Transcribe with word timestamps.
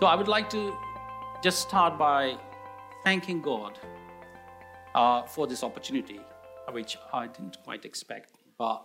So 0.00 0.06
I 0.06 0.14
would 0.14 0.28
like 0.28 0.48
to 0.48 0.74
just 1.42 1.60
start 1.60 1.98
by 1.98 2.38
thanking 3.04 3.42
God 3.42 3.78
uh, 4.94 5.24
for 5.24 5.46
this 5.46 5.62
opportunity, 5.62 6.18
which 6.72 6.96
I 7.12 7.26
didn't 7.26 7.62
quite 7.62 7.84
expect. 7.84 8.30
But 8.56 8.82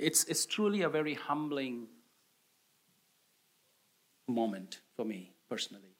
it's, 0.00 0.24
it's 0.24 0.46
truly 0.46 0.82
a 0.82 0.88
very 0.88 1.14
humbling 1.14 1.86
moment 4.26 4.80
for 4.96 5.04
me 5.04 5.30
personally. 5.48 5.94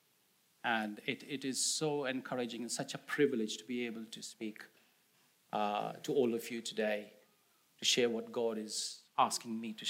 And 0.65 1.01
it, 1.07 1.23
it 1.29 1.45
is 1.45 1.65
so 1.65 2.07
encouraging 2.07 2.63
and 2.63 2.73
such 2.73 2.95
a 2.95 2.99
privilege 2.99 3.59
to 3.59 3.65
be 3.65 3.87
able 3.87 4.07
to 4.11 4.23
speak 4.25 4.65
uh, 5.53 5.93
to 6.03 6.13
all 6.13 6.35
of 6.35 6.51
you 6.51 6.63
today, 6.63 7.13
to 7.79 7.85
share 7.85 8.09
what 8.09 8.33
God 8.33 8.59
is 8.59 9.03
asking 9.17 9.61
me 9.61 9.73
to 9.75 9.87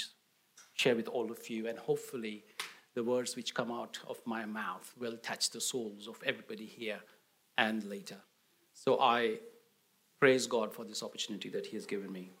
share 0.75 0.95
with 0.95 1.07
all 1.07 1.31
of 1.31 1.49
you. 1.49 1.67
And 1.67 1.79
hopefully, 1.79 2.43
the 2.99 3.05
words 3.05 3.37
which 3.37 3.53
come 3.53 3.71
out 3.71 3.97
of 4.09 4.17
my 4.25 4.43
mouth 4.43 4.93
will 4.99 5.15
touch 5.29 5.51
the 5.51 5.61
souls 5.61 6.05
of 6.09 6.17
everybody 6.25 6.65
here 6.65 6.99
and 7.57 7.85
later. 7.85 8.17
So 8.73 8.99
I 8.99 9.37
praise 10.19 10.47
God 10.47 10.73
for 10.73 10.83
this 10.83 11.01
opportunity 11.01 11.47
that 11.55 11.65
He 11.67 11.77
has 11.77 11.85
given 11.85 12.11
me. 12.11 12.31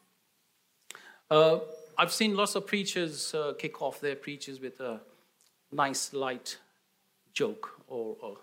Uh, 1.31 1.59
I've 1.97 2.11
seen 2.11 2.35
lots 2.35 2.55
of 2.55 2.67
preachers 2.67 3.33
uh, 3.33 3.53
kick 3.57 3.81
off 3.81 4.01
their 4.01 4.17
preachers 4.17 4.59
with 4.59 4.81
a 4.81 4.99
nice, 5.71 6.11
light 6.11 6.57
joke 7.31 7.65
or, 7.87 8.17
or 8.21 8.37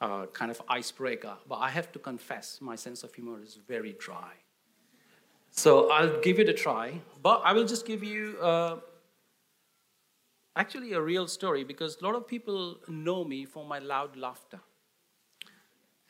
uh, 0.00 0.26
kind 0.32 0.50
of 0.50 0.60
icebreaker, 0.68 1.34
but 1.48 1.58
I 1.66 1.70
have 1.70 1.92
to 1.92 2.00
confess 2.00 2.58
my 2.60 2.74
sense 2.74 3.04
of 3.04 3.14
humor 3.14 3.40
is 3.40 3.56
very 3.68 3.94
dry. 4.00 4.32
So 5.52 5.92
I'll 5.92 6.20
give 6.22 6.40
it 6.40 6.48
a 6.48 6.52
try, 6.52 7.00
but 7.22 7.40
I 7.44 7.52
will 7.52 7.66
just 7.66 7.86
give 7.86 8.02
you 8.02 8.36
uh, 8.42 8.78
actually 10.56 10.92
a 10.92 11.00
real 11.00 11.26
story 11.26 11.64
because 11.64 11.98
a 12.00 12.04
lot 12.04 12.14
of 12.14 12.26
people 12.26 12.78
know 12.88 13.24
me 13.24 13.44
for 13.44 13.64
my 13.64 13.78
loud 13.78 14.16
laughter. 14.16 14.60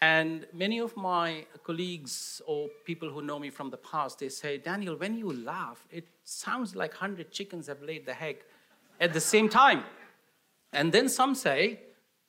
And 0.00 0.47
many 0.53 0.81
of 0.81 0.97
my 0.97 1.47
colleagues 1.62 2.42
or 2.47 2.69
people 2.84 3.09
who 3.09 3.22
know 3.22 3.39
me 3.39 3.48
from 3.48 3.70
the 3.70 3.78
past, 3.78 4.19
they 4.19 4.28
say, 4.28 4.59
Daniel, 4.59 4.97
when 4.97 5.17
you 5.17 5.33
laugh, 5.33 5.87
it 5.91 6.06
sounds 6.25 6.77
like 6.77 6.92
100 6.92 7.33
chickens 7.33 7.69
have 7.69 7.81
laid 7.81 8.05
the 8.05 8.22
egg 8.22 8.45
at 9.00 9.15
the 9.15 9.20
same 9.20 9.48
time. 9.48 9.83
And 10.72 10.92
then 10.92 11.09
some 11.09 11.34
say, 11.34 11.81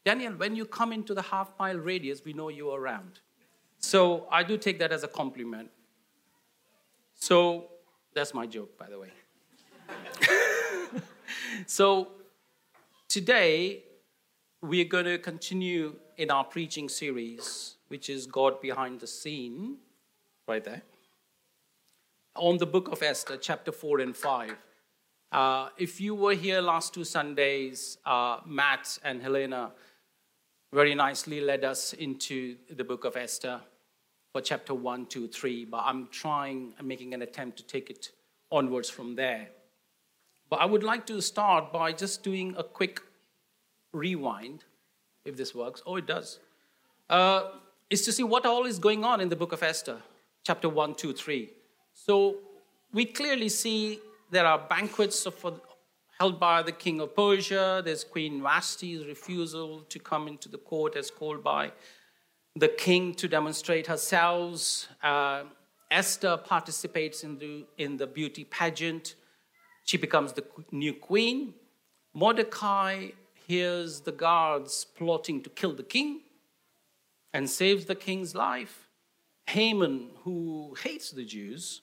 Daniel, 0.06 0.34
when 0.34 0.56
you 0.56 0.66
come 0.66 0.94
into 0.94 1.14
the 1.14 1.22
half 1.24 1.50
mile 1.60 1.78
radius, 1.78 2.24
we 2.24 2.32
know 2.32 2.50
you're 2.50 2.80
around. 2.80 3.20
So 3.80 4.28
I 4.32 4.44
do 4.44 4.58
take 4.58 4.80
that 4.80 4.92
as 4.92 5.04
a 5.04 5.08
compliment. 5.08 5.70
So 7.16 7.66
that's 8.14 8.34
my 8.34 8.46
joke, 8.46 8.78
by 8.78 8.88
the 8.90 9.00
way. 9.00 9.10
so 11.66 12.10
today, 13.08 13.84
we're 14.62 14.86
going 14.86 15.06
to 15.06 15.18
continue 15.18 15.96
in 16.18 16.32
our 16.32 16.44
preaching 16.44 16.90
series, 16.90 17.76
which 17.88 18.10
is 18.10 18.26
God 18.26 18.62
Behind 18.62 19.00
the 19.00 19.08
Scene, 19.08 19.78
right 20.48 20.64
there, 20.64 20.82
on 22.36 22.58
the 22.58 22.66
book 22.66 22.88
of 22.90 23.02
Esther, 23.04 23.38
chapter 23.38 23.72
4 23.72 24.00
and 24.00 24.16
5. 24.16 24.56
Uh, 25.32 25.70
if 25.78 26.00
you 26.00 26.16
were 26.16 26.34
here 26.34 26.62
last 26.62 26.94
two 26.94 27.04
Sundays, 27.04 27.98
uh, 28.06 28.40
Matt 28.46 28.98
and 29.04 29.22
Helena 29.22 29.72
very 30.74 30.96
nicely 30.96 31.42
led 31.42 31.64
us 31.64 31.94
into 31.94 32.58
the 32.70 32.84
book 32.84 33.06
of 33.06 33.16
Esther 33.16 33.62
for 34.32 34.42
chapter 34.42 34.74
1, 34.74 35.06
2, 35.06 35.28
3, 35.28 35.66
but 35.66 35.84
I'm 35.86 36.08
trying, 36.12 36.74
I'm 36.80 36.88
making 36.88 37.14
an 37.14 37.22
attempt 37.22 37.58
to 37.58 37.64
take 37.64 37.90
it 37.90 38.12
onwards 38.52 38.90
from 38.90 39.16
there. 39.16 39.50
But 40.50 40.58
I 40.58 40.66
would 40.66 40.84
like 40.84 41.06
to 41.08 41.22
start 41.22 41.74
by 41.74 41.92
just 41.92 42.24
doing 42.24 42.56
a 42.58 42.64
quick 42.64 43.02
rewind, 43.92 44.64
if 45.24 45.36
this 45.38 45.56
works. 45.56 45.82
Oh, 45.86 45.96
it 45.96 46.06
does. 46.06 46.40
Uh, 47.10 47.50
is 47.90 48.04
to 48.04 48.12
see 48.12 48.24
what 48.24 48.46
all 48.46 48.66
is 48.66 48.80
going 48.80 49.04
on 49.04 49.22
in 49.22 49.30
the 49.30 49.36
book 49.36 49.52
of 49.52 49.64
Esther, 49.64 49.98
chapter 50.44 50.70
1, 50.70 50.96
2, 50.96 51.14
3. 51.14 51.50
So 51.94 52.38
we 52.92 53.06
clearly 53.06 53.50
see 53.50 54.00
there 54.32 54.46
are 54.46 54.60
banquets 54.60 55.26
of, 55.26 55.62
held 56.20 56.40
by 56.40 56.62
the 56.62 56.72
king 56.72 57.00
of 57.00 57.16
Persia. 57.16 57.82
There's 57.84 58.04
Queen 58.04 58.42
Vashti's 58.42 59.06
refusal 59.06 59.82
to 59.90 60.00
come 60.00 60.28
into 60.28 60.50
the 60.50 60.58
court 60.58 60.96
as 60.96 61.12
called 61.12 61.44
by 61.44 61.72
the 62.56 62.70
king 62.70 63.14
to 63.16 63.28
demonstrate 63.28 63.88
herself. 63.88 64.88
Uh, 65.04 65.44
Esther 65.92 66.38
participates 66.38 67.24
in 67.24 67.38
the, 67.38 67.66
in 67.78 67.98
the 67.98 68.08
beauty 68.08 68.46
pageant. 68.46 69.16
She 69.86 69.98
becomes 69.98 70.34
the 70.34 70.44
new 70.72 70.94
queen. 70.94 71.54
Mordecai 72.14 73.10
hears 73.48 74.02
the 74.02 74.12
guards 74.12 74.86
plotting 74.98 75.42
to 75.44 75.50
kill 75.50 75.74
the 75.74 75.84
king 75.84 76.22
and 77.34 77.50
saves 77.50 77.86
the 77.86 77.96
king's 77.96 78.36
life. 78.36 78.90
Haman, 79.48 80.10
who 80.24 80.76
hates 80.82 81.12
the 81.12 81.24
Jews, 81.24 81.82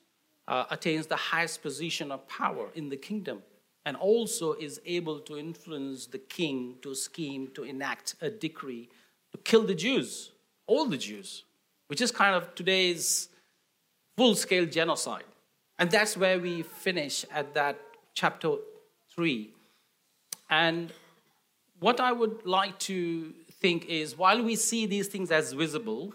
uh, 0.49 0.65
attains 0.71 1.07
the 1.07 1.17
highest 1.17 1.63
position 1.63 2.11
of 2.11 2.27
power 2.27 2.69
in 2.75 2.89
the 2.89 2.97
kingdom 2.97 3.43
and 3.85 3.97
also 3.97 4.55
is 4.55 4.81
able 4.85 5.21
to 5.21 5.39
influence 5.39 6.07
the 6.07 6.19
king 6.19 6.77
to 6.83 6.95
scheme 6.95 7.49
to 7.55 7.63
enact 7.63 8.17
a 8.21 8.29
decree 8.29 8.89
to 9.33 9.39
kill 9.39 9.65
the 9.65 9.75
Jews, 9.75 10.33
all 10.67 10.87
the 10.87 10.99
Jews, 10.99 11.45
which 11.87 12.01
is 12.01 12.11
kind 12.11 12.35
of 12.35 12.55
today's 12.55 13.29
full 14.17 14.35
scale 14.35 14.67
genocide. 14.67 15.25
And 15.79 15.91
that's 15.91 16.17
where 16.17 16.39
we 16.39 16.63
finish 16.63 17.25
at 17.33 17.55
that 17.55 17.79
chapter 18.15 18.57
3. 19.15 19.51
And 20.51 20.93
what 21.81 22.01
I 22.01 22.13
would 22.13 22.45
like 22.45 22.79
to 22.81 23.33
think 23.51 23.87
is 23.87 24.17
while 24.17 24.43
we 24.43 24.57
see 24.57 24.87
these 24.87 25.09
things 25.09 25.31
as 25.31 25.53
visible 25.53 26.13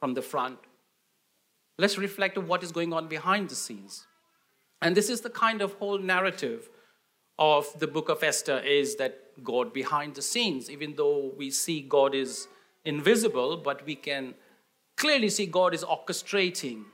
from 0.00 0.14
the 0.14 0.22
front, 0.22 0.58
let's 1.78 1.98
reflect 1.98 2.38
on 2.38 2.46
what 2.46 2.62
is 2.62 2.72
going 2.72 2.92
on 2.92 3.08
behind 3.08 3.48
the 3.48 3.54
scenes. 3.54 4.06
And 4.80 4.96
this 4.96 5.08
is 5.08 5.20
the 5.20 5.30
kind 5.30 5.62
of 5.62 5.74
whole 5.74 5.98
narrative 5.98 6.68
of 7.38 7.66
the 7.78 7.86
book 7.86 8.08
of 8.08 8.22
Esther 8.22 8.58
is 8.58 8.96
that 8.96 9.42
God 9.42 9.72
behind 9.72 10.14
the 10.14 10.22
scenes, 10.22 10.70
even 10.70 10.94
though 10.96 11.32
we 11.36 11.50
see 11.50 11.80
God 11.80 12.14
is 12.14 12.48
invisible, 12.84 13.56
but 13.56 13.84
we 13.86 13.94
can 13.94 14.34
clearly 14.96 15.28
see 15.28 15.46
God 15.46 15.74
is 15.74 15.84
orchestrating 15.84 16.84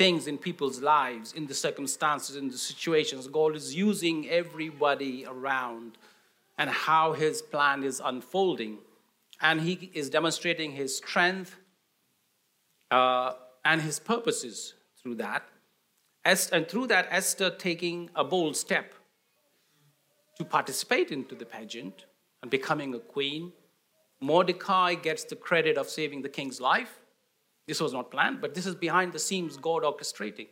things 0.00 0.26
in 0.26 0.38
people's 0.38 0.80
lives, 0.80 1.34
in 1.34 1.46
the 1.46 1.52
circumstances, 1.52 2.34
in 2.34 2.48
the 2.48 2.56
situations. 2.56 3.28
God 3.28 3.54
is 3.54 3.74
using 3.74 4.30
everybody 4.30 5.26
around 5.26 5.98
and 6.56 6.70
how 6.70 7.12
his 7.12 7.42
plan 7.42 7.84
is 7.84 8.00
unfolding. 8.02 8.78
And 9.42 9.60
he 9.60 9.90
is 9.92 10.08
demonstrating 10.08 10.72
his 10.72 10.96
strength 10.96 11.54
uh, 12.90 13.34
and 13.62 13.82
his 13.82 13.98
purposes 13.98 14.72
through 15.02 15.16
that. 15.16 15.42
And 16.24 16.66
through 16.66 16.86
that, 16.86 17.06
Esther 17.10 17.50
taking 17.50 18.08
a 18.16 18.24
bold 18.24 18.56
step 18.56 18.94
to 20.38 20.44
participate 20.46 21.10
into 21.10 21.34
the 21.34 21.44
pageant 21.44 22.06
and 22.40 22.50
becoming 22.50 22.94
a 22.94 23.00
queen. 23.00 23.52
Mordecai 24.22 24.94
gets 24.94 25.24
the 25.24 25.36
credit 25.36 25.76
of 25.76 25.90
saving 25.90 26.22
the 26.22 26.30
king's 26.30 26.58
life. 26.58 26.99
This 27.70 27.80
was 27.80 27.92
not 27.92 28.10
planned, 28.10 28.40
but 28.40 28.52
this 28.52 28.66
is 28.66 28.74
behind 28.74 29.12
the 29.12 29.20
scenes 29.20 29.56
God 29.56 29.84
orchestrating. 29.84 30.48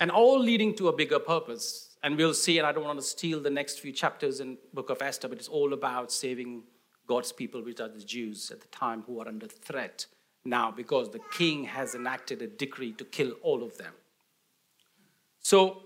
And 0.00 0.10
all 0.10 0.40
leading 0.40 0.74
to 0.78 0.88
a 0.88 0.92
bigger 0.92 1.20
purpose. 1.20 1.96
And 2.02 2.16
we'll 2.16 2.34
see, 2.34 2.58
and 2.58 2.66
I 2.66 2.72
don't 2.72 2.82
want 2.82 2.98
to 2.98 3.04
steal 3.04 3.38
the 3.40 3.50
next 3.50 3.78
few 3.78 3.92
chapters 3.92 4.40
in 4.40 4.58
book 4.72 4.90
of 4.90 5.00
Esther, 5.00 5.28
but 5.28 5.38
it's 5.38 5.46
all 5.46 5.72
about 5.72 6.10
saving 6.10 6.64
God's 7.06 7.30
people, 7.30 7.62
which 7.62 7.78
are 7.78 7.86
the 7.88 8.00
Jews 8.00 8.50
at 8.50 8.60
the 8.60 8.66
time 8.66 9.04
who 9.06 9.20
are 9.20 9.28
under 9.28 9.46
threat 9.46 10.06
now 10.44 10.72
because 10.72 11.08
the 11.10 11.20
king 11.30 11.62
has 11.62 11.94
enacted 11.94 12.42
a 12.42 12.48
decree 12.48 12.94
to 12.94 13.04
kill 13.04 13.30
all 13.42 13.62
of 13.62 13.78
them. 13.78 13.92
So, 15.38 15.82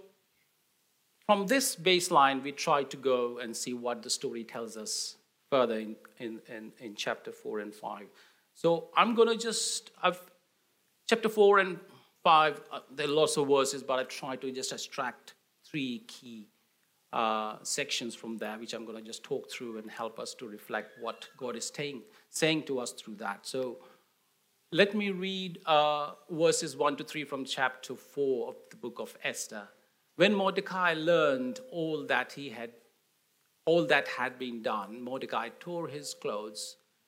from 1.26 1.46
this 1.46 1.76
baseline, 1.76 2.42
we 2.42 2.52
try 2.52 2.84
to 2.84 2.96
go 2.96 3.36
and 3.36 3.54
see 3.54 3.74
what 3.74 4.02
the 4.02 4.08
story 4.08 4.44
tells 4.44 4.78
us 4.78 5.16
further 5.50 5.78
in, 5.78 5.96
in, 6.16 6.40
in, 6.48 6.72
in 6.78 6.94
chapter 6.94 7.32
4 7.32 7.58
and 7.58 7.74
5. 7.74 8.06
So, 8.54 8.88
I'm 8.96 9.14
going 9.14 9.28
to 9.28 9.36
just, 9.36 9.90
I've, 10.02 10.18
chapter 11.08 11.28
4 11.28 11.58
and 11.58 11.78
5, 12.22 12.60
uh, 12.70 12.80
there 12.94 13.06
are 13.06 13.10
lots 13.10 13.36
of 13.36 13.48
verses, 13.48 13.82
but 13.82 13.98
I 13.98 14.04
try 14.04 14.36
to 14.36 14.52
just 14.52 14.72
extract 14.72 15.34
three 15.64 16.04
key 16.06 16.48
uh, 17.12 17.56
sections 17.62 18.14
from 18.14 18.36
there, 18.36 18.58
which 18.58 18.74
I'm 18.74 18.84
going 18.84 18.98
to 18.98 19.04
just 19.04 19.24
talk 19.24 19.50
through 19.50 19.78
and 19.78 19.90
help 19.90 20.18
us 20.18 20.34
to 20.34 20.46
reflect 20.46 21.00
what 21.00 21.28
God 21.36 21.56
is 21.56 21.72
saying, 21.74 22.02
saying 22.30 22.64
to 22.64 22.78
us 22.78 22.92
through 22.92 23.16
that. 23.16 23.46
So, 23.46 23.78
let 24.70 24.94
me 24.94 25.10
read 25.10 25.60
uh, 25.64 26.10
verses 26.30 26.76
1 26.76 26.96
to 26.96 27.04
3 27.04 27.24
from 27.24 27.46
chapter 27.46 27.94
4 27.96 28.48
of 28.48 28.56
the 28.70 28.76
book 28.76 28.98
of 28.98 29.16
Esther. 29.24 29.66
When 30.16 30.34
Mordecai 30.34 30.92
learned 30.92 31.60
all 31.70 32.04
that 32.06 32.32
he 32.32 32.50
had 32.50 32.72
all 33.64 33.86
that 33.86 34.08
had 34.08 34.38
been 34.38 34.62
done, 34.62 35.02
Mordecai 35.02 35.50
tore 35.60 35.88
his 35.88 36.14
clothes 36.14 36.76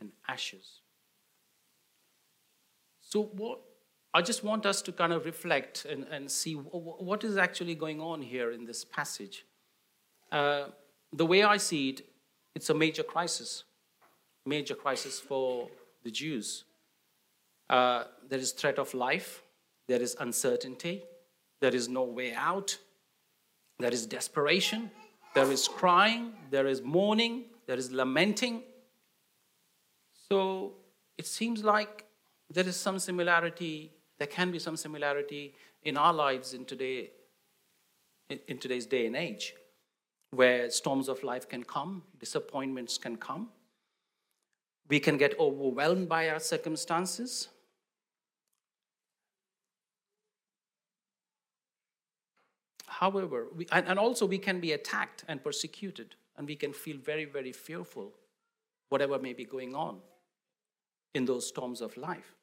and 0.00 0.10
ashes. 0.28 0.80
So, 3.00 3.22
what 3.22 3.60
I 4.12 4.22
just 4.22 4.42
want 4.42 4.66
us 4.66 4.82
to 4.82 4.92
kind 4.92 5.12
of 5.12 5.24
reflect 5.24 5.84
and, 5.84 6.04
and 6.04 6.30
see 6.30 6.54
what 6.54 7.22
is 7.22 7.36
actually 7.36 7.76
going 7.76 8.00
on 8.00 8.22
here 8.22 8.50
in 8.50 8.64
this 8.64 8.84
passage. 8.84 9.44
Uh, 10.32 10.66
the 11.12 11.26
way 11.26 11.44
I 11.44 11.58
see 11.58 11.90
it, 11.90 12.02
it's 12.54 12.70
a 12.70 12.74
major 12.74 13.04
crisis, 13.04 13.64
major 14.44 14.74
crisis 14.74 15.20
for 15.20 15.68
the 16.02 16.10
Jews. 16.10 16.64
Uh, 17.68 18.04
there 18.28 18.40
is 18.40 18.50
threat 18.50 18.78
of 18.80 18.94
life, 18.94 19.42
there 19.86 20.02
is 20.02 20.16
uncertainty, 20.18 21.04
there 21.60 21.74
is 21.74 21.88
no 21.88 22.02
way 22.02 22.34
out, 22.34 22.76
there 23.78 23.92
is 23.92 24.06
desperation, 24.06 24.90
there 25.34 25.50
is 25.52 25.68
crying, 25.68 26.32
there 26.50 26.66
is 26.66 26.82
mourning, 26.82 27.44
there 27.66 27.76
is 27.76 27.92
lamenting. 27.92 28.64
So 30.30 30.74
it 31.18 31.26
seems 31.26 31.64
like 31.64 32.04
there 32.50 32.66
is 32.66 32.76
some 32.76 32.98
similarity, 33.00 33.90
there 34.18 34.28
can 34.28 34.52
be 34.52 34.60
some 34.60 34.76
similarity 34.76 35.54
in 35.82 35.96
our 35.96 36.12
lives 36.12 36.54
in, 36.54 36.64
today, 36.64 37.10
in 38.46 38.58
today's 38.58 38.86
day 38.86 39.06
and 39.06 39.16
age, 39.16 39.54
where 40.30 40.70
storms 40.70 41.08
of 41.08 41.24
life 41.24 41.48
can 41.48 41.64
come, 41.64 42.02
disappointments 42.20 42.96
can 42.96 43.16
come. 43.16 43.48
We 44.88 45.00
can 45.00 45.16
get 45.16 45.38
overwhelmed 45.38 46.08
by 46.08 46.28
our 46.30 46.38
circumstances. 46.38 47.48
However, 52.86 53.46
we, 53.56 53.66
and, 53.72 53.88
and 53.88 53.98
also 53.98 54.26
we 54.26 54.38
can 54.38 54.60
be 54.60 54.72
attacked 54.72 55.24
and 55.26 55.42
persecuted, 55.42 56.14
and 56.36 56.46
we 56.46 56.54
can 56.54 56.72
feel 56.72 56.98
very, 56.98 57.24
very 57.24 57.50
fearful, 57.50 58.12
whatever 58.90 59.18
may 59.18 59.32
be 59.32 59.44
going 59.44 59.74
on 59.74 59.98
in 61.14 61.24
those 61.24 61.46
storms 61.46 61.80
of 61.80 61.96
life. 61.96 62.36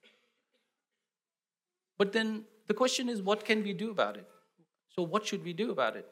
But 1.97 2.13
then 2.13 2.43
the 2.67 2.73
question 2.73 3.09
is, 3.09 3.21
what 3.21 3.45
can 3.45 3.63
we 3.63 3.73
do 3.73 3.91
about 3.91 4.17
it? 4.17 4.27
So, 4.89 5.03
what 5.03 5.25
should 5.25 5.43
we 5.43 5.53
do 5.53 5.71
about 5.71 5.95
it? 5.95 6.07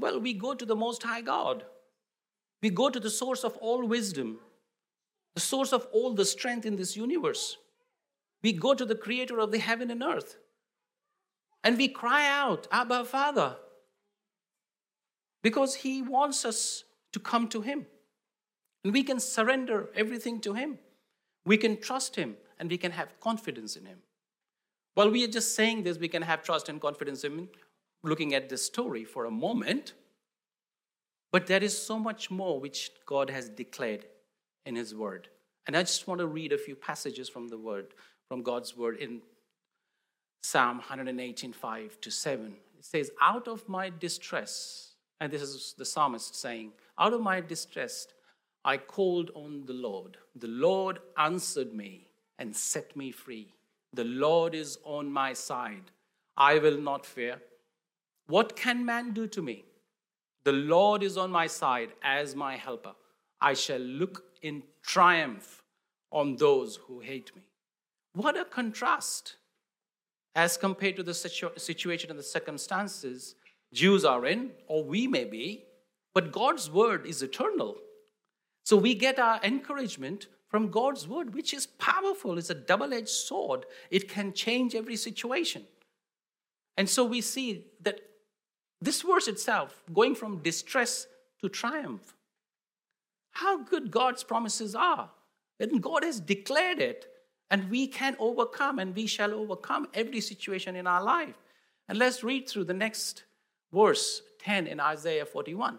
Well, 0.00 0.20
we 0.20 0.34
go 0.34 0.54
to 0.54 0.66
the 0.66 0.76
Most 0.76 1.02
High 1.02 1.20
God. 1.20 1.64
We 2.62 2.70
go 2.70 2.90
to 2.90 2.98
the 2.98 3.10
source 3.10 3.44
of 3.44 3.56
all 3.58 3.86
wisdom 3.86 4.38
the 5.34 5.40
source 5.40 5.72
of 5.72 5.86
all 5.92 6.14
the 6.14 6.24
strength 6.24 6.64
in 6.64 6.76
this 6.76 6.96
universe. 6.96 7.56
We 8.42 8.52
go 8.52 8.74
to 8.74 8.84
the 8.84 8.94
creator 8.94 9.40
of 9.40 9.50
the 9.50 9.58
heaven 9.58 9.90
and 9.90 10.02
earth 10.02 10.36
and 11.62 11.76
we 11.76 11.88
cry 11.88 12.28
out, 12.28 12.68
Abba, 12.70 13.04
Father, 13.04 13.56
because 15.42 15.76
he 15.76 16.02
wants 16.02 16.44
us 16.44 16.84
to 17.12 17.20
come 17.20 17.48
to 17.48 17.62
him. 17.62 17.86
And 18.84 18.92
we 18.92 19.02
can 19.02 19.18
surrender 19.18 19.88
everything 19.94 20.40
to 20.42 20.52
him. 20.52 20.78
We 21.44 21.56
can 21.56 21.80
trust 21.80 22.16
him 22.16 22.36
and 22.58 22.70
we 22.70 22.78
can 22.78 22.92
have 22.92 23.20
confidence 23.20 23.76
in 23.76 23.84
him. 23.84 23.98
While 24.94 25.10
we 25.10 25.24
are 25.24 25.28
just 25.28 25.54
saying 25.54 25.82
this, 25.82 25.98
we 25.98 26.08
can 26.08 26.22
have 26.22 26.42
trust 26.42 26.68
and 26.68 26.80
confidence 26.80 27.24
in 27.24 27.48
looking 28.02 28.34
at 28.34 28.48
this 28.48 28.64
story 28.64 29.04
for 29.04 29.24
a 29.24 29.30
moment. 29.30 29.94
But 31.32 31.46
there 31.46 31.62
is 31.62 31.76
so 31.76 31.98
much 31.98 32.30
more 32.30 32.60
which 32.60 32.90
God 33.06 33.28
has 33.30 33.48
declared 33.48 34.06
in 34.66 34.76
His 34.76 34.94
Word. 34.94 35.28
And 35.66 35.76
I 35.76 35.82
just 35.82 36.06
want 36.06 36.20
to 36.20 36.26
read 36.26 36.52
a 36.52 36.58
few 36.58 36.76
passages 36.76 37.28
from 37.28 37.48
the 37.48 37.58
Word, 37.58 37.86
from 38.28 38.42
God's 38.42 38.76
Word 38.76 38.98
in 38.98 39.20
Psalm 40.42 40.76
118, 40.76 41.52
5 41.52 42.00
to 42.02 42.10
7. 42.10 42.54
It 42.78 42.84
says, 42.84 43.10
Out 43.20 43.48
of 43.48 43.68
my 43.68 43.90
distress, 43.98 44.92
and 45.20 45.32
this 45.32 45.42
is 45.42 45.74
the 45.76 45.84
psalmist 45.84 46.36
saying, 46.36 46.72
Out 46.98 47.14
of 47.14 47.20
my 47.20 47.40
distress, 47.40 48.06
I 48.64 48.78
called 48.78 49.30
on 49.34 49.66
the 49.66 49.74
Lord. 49.74 50.16
The 50.34 50.48
Lord 50.48 51.00
answered 51.16 51.74
me 51.74 52.08
and 52.38 52.56
set 52.56 52.96
me 52.96 53.12
free. 53.12 53.52
The 53.92 54.04
Lord 54.04 54.54
is 54.54 54.78
on 54.84 55.12
my 55.12 55.32
side. 55.34 55.90
I 56.36 56.58
will 56.58 56.78
not 56.78 57.06
fear. 57.06 57.40
What 58.26 58.56
can 58.56 58.84
man 58.84 59.12
do 59.12 59.26
to 59.28 59.42
me? 59.42 59.64
The 60.44 60.52
Lord 60.52 61.02
is 61.02 61.16
on 61.16 61.30
my 61.30 61.46
side 61.46 61.90
as 62.02 62.34
my 62.34 62.56
helper. 62.56 62.94
I 63.40 63.54
shall 63.54 63.78
look 63.78 64.24
in 64.42 64.62
triumph 64.82 65.62
on 66.10 66.36
those 66.36 66.76
who 66.76 67.00
hate 67.00 67.34
me. 67.36 67.42
What 68.14 68.38
a 68.38 68.44
contrast 68.44 69.36
as 70.34 70.56
compared 70.56 70.96
to 70.96 71.02
the 71.02 71.14
situ- 71.14 71.56
situation 71.56 72.10
and 72.10 72.18
the 72.18 72.24
circumstances 72.24 73.34
Jews 73.72 74.04
are 74.04 74.24
in, 74.24 74.52
or 74.68 74.84
we 74.84 75.08
may 75.08 75.24
be, 75.24 75.64
but 76.14 76.30
God's 76.30 76.70
word 76.70 77.06
is 77.06 77.22
eternal. 77.22 77.76
So 78.64 78.76
we 78.76 78.94
get 78.94 79.18
our 79.18 79.40
encouragement 79.42 80.26
from 80.48 80.70
God's 80.70 81.06
word, 81.06 81.34
which 81.34 81.52
is 81.52 81.66
powerful. 81.66 82.38
It's 82.38 82.50
a 82.50 82.54
double 82.54 82.94
edged 82.94 83.08
sword, 83.08 83.66
it 83.90 84.08
can 84.08 84.32
change 84.32 84.74
every 84.74 84.96
situation. 84.96 85.64
And 86.76 86.88
so 86.88 87.04
we 87.04 87.20
see 87.20 87.66
that 87.82 88.00
this 88.80 89.02
verse 89.02 89.28
itself, 89.28 89.82
going 89.92 90.14
from 90.14 90.42
distress 90.42 91.06
to 91.40 91.48
triumph, 91.48 92.14
how 93.32 93.62
good 93.62 93.90
God's 93.90 94.24
promises 94.24 94.74
are. 94.74 95.10
And 95.58 95.82
God 95.82 96.04
has 96.04 96.20
declared 96.20 96.80
it, 96.80 97.06
and 97.50 97.70
we 97.70 97.86
can 97.86 98.16
overcome, 98.18 98.78
and 98.78 98.94
we 98.94 99.06
shall 99.06 99.32
overcome 99.32 99.88
every 99.94 100.20
situation 100.20 100.76
in 100.76 100.86
our 100.86 101.02
life. 101.02 101.36
And 101.88 101.98
let's 101.98 102.24
read 102.24 102.48
through 102.48 102.64
the 102.64 102.74
next 102.74 103.24
verse 103.72 104.22
10 104.40 104.66
in 104.66 104.80
Isaiah 104.80 105.26
41. 105.26 105.78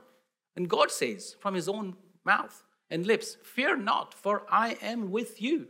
And 0.56 0.70
God 0.70 0.92
says 0.92 1.36
from 1.40 1.54
his 1.54 1.70
own 1.70 1.96
mouth 2.26 2.65
and 2.90 3.06
lips, 3.06 3.38
Fear 3.44 3.78
not, 3.78 4.14
for 4.14 4.44
I 4.50 4.78
am 4.82 5.12
with 5.12 5.42
you. 5.42 5.68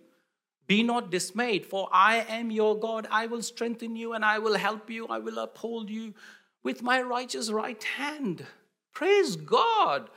Be 0.67 0.81
not 0.81 1.11
dismayed, 1.11 1.65
for 1.65 1.89
I 1.91 2.25
am 2.27 2.49
your 2.49 2.77
God. 2.77 3.07
I 3.11 3.27
will 3.27 3.43
strengthen 3.43 3.95
you 3.95 4.13
and 4.13 4.25
I 4.25 4.39
will 4.39 4.55
help 4.55 4.89
you. 4.89 5.07
I 5.07 5.19
will 5.19 5.37
uphold 5.37 5.89
you 5.89 6.15
with 6.63 6.81
my 6.81 7.01
righteous 7.01 7.51
right 7.51 7.83
hand. 7.83 8.45
Praise 8.93 9.35
God. 9.35 10.09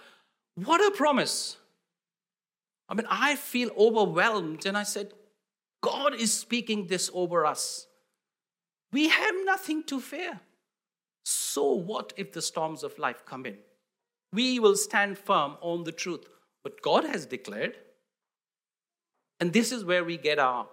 What 0.54 0.80
a 0.80 0.96
promise. 0.96 1.58
I 2.88 2.94
mean, 2.94 3.06
I 3.10 3.36
feel 3.36 3.70
overwhelmed, 3.76 4.64
and 4.64 4.76
I 4.76 4.82
said, 4.82 5.12
God 5.82 6.14
is 6.14 6.32
speaking 6.32 6.86
this 6.86 7.10
over 7.12 7.44
us. 7.44 7.86
We 8.90 9.10
have 9.10 9.34
nothing 9.44 9.84
to 9.84 10.00
fear. 10.00 10.40
So, 11.24 11.72
what 11.72 12.14
if 12.16 12.32
the 12.32 12.40
storms 12.40 12.82
of 12.82 12.98
life 12.98 13.26
come 13.26 13.44
in? 13.44 13.58
We 14.32 14.58
will 14.58 14.76
stand 14.76 15.18
firm 15.18 15.56
on 15.60 15.84
the 15.84 15.92
truth, 15.92 16.26
what 16.62 16.82
God 16.82 17.04
has 17.04 17.26
declared. 17.26 17.76
And 19.40 19.52
this 19.52 19.72
is 19.72 19.84
where 19.84 20.04
we 20.04 20.16
get 20.16 20.38
our 20.38 20.66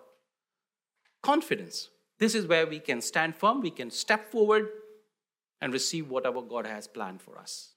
confidence. 1.21 1.89
This 2.19 2.35
is 2.35 2.47
where 2.47 2.65
we 2.65 2.79
can 2.79 3.01
stand 3.01 3.35
firm, 3.35 3.61
we 3.61 3.71
can 3.71 3.91
step 3.91 4.31
forward 4.31 4.69
and 5.61 5.73
receive 5.73 6.09
whatever 6.09 6.41
God 6.41 6.65
has 6.65 6.87
planned 6.87 7.21
for 7.21 7.37
us 7.37 7.75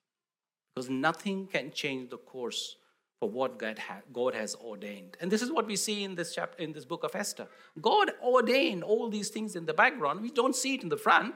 because 0.74 0.90
nothing 0.90 1.48
can 1.48 1.72
change 1.72 2.10
the 2.10 2.18
course 2.18 2.76
for 3.18 3.28
what 3.28 3.58
God, 3.58 3.80
ha- 3.80 4.02
God 4.12 4.32
has 4.34 4.54
ordained. 4.54 5.16
And 5.20 5.28
this 5.28 5.42
is 5.42 5.50
what 5.50 5.66
we 5.66 5.74
see 5.74 6.04
in 6.04 6.14
this 6.14 6.32
chapter, 6.34 6.62
in 6.62 6.72
this 6.72 6.84
book 6.84 7.02
of 7.02 7.16
Esther. 7.16 7.48
God 7.80 8.12
ordained 8.22 8.84
all 8.84 9.08
these 9.08 9.28
things 9.28 9.56
in 9.56 9.66
the 9.66 9.74
background. 9.74 10.20
We 10.20 10.30
don't 10.30 10.54
see 10.54 10.74
it 10.74 10.84
in 10.84 10.88
the 10.88 10.96
front. 10.96 11.34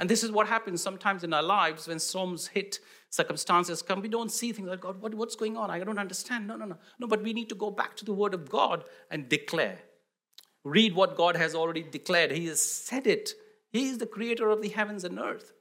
And 0.00 0.08
this 0.08 0.22
is 0.22 0.30
what 0.30 0.46
happens 0.46 0.80
sometimes 0.80 1.24
in 1.24 1.32
our 1.34 1.42
lives 1.42 1.88
when 1.88 1.98
storms 1.98 2.46
hit, 2.46 2.78
circumstances 3.10 3.82
come. 3.82 4.00
We 4.00 4.08
don't 4.08 4.30
see 4.30 4.52
things 4.52 4.68
like, 4.68 4.80
God, 4.80 5.00
what, 5.00 5.14
what's 5.14 5.34
going 5.34 5.56
on? 5.56 5.70
I 5.70 5.80
don't 5.80 5.98
understand. 5.98 6.46
No, 6.46 6.56
no, 6.56 6.66
no. 6.66 6.76
No, 6.98 7.06
but 7.06 7.22
we 7.22 7.32
need 7.32 7.48
to 7.48 7.54
go 7.54 7.70
back 7.70 7.96
to 7.96 8.04
the 8.04 8.12
Word 8.12 8.32
of 8.32 8.48
God 8.48 8.84
and 9.10 9.28
declare. 9.28 9.80
Read 10.64 10.94
what 10.94 11.16
God 11.16 11.36
has 11.36 11.54
already 11.54 11.82
declared. 11.82 12.30
He 12.30 12.46
has 12.46 12.62
said 12.62 13.06
it. 13.06 13.32
He 13.70 13.88
is 13.88 13.98
the 13.98 14.06
creator 14.06 14.50
of 14.50 14.62
the 14.62 14.68
heavens 14.68 15.04
and 15.04 15.18
earth. 15.18 15.52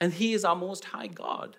And 0.00 0.14
He 0.14 0.32
is 0.32 0.44
our 0.44 0.56
most 0.56 0.86
high 0.86 1.08
God 1.08 1.58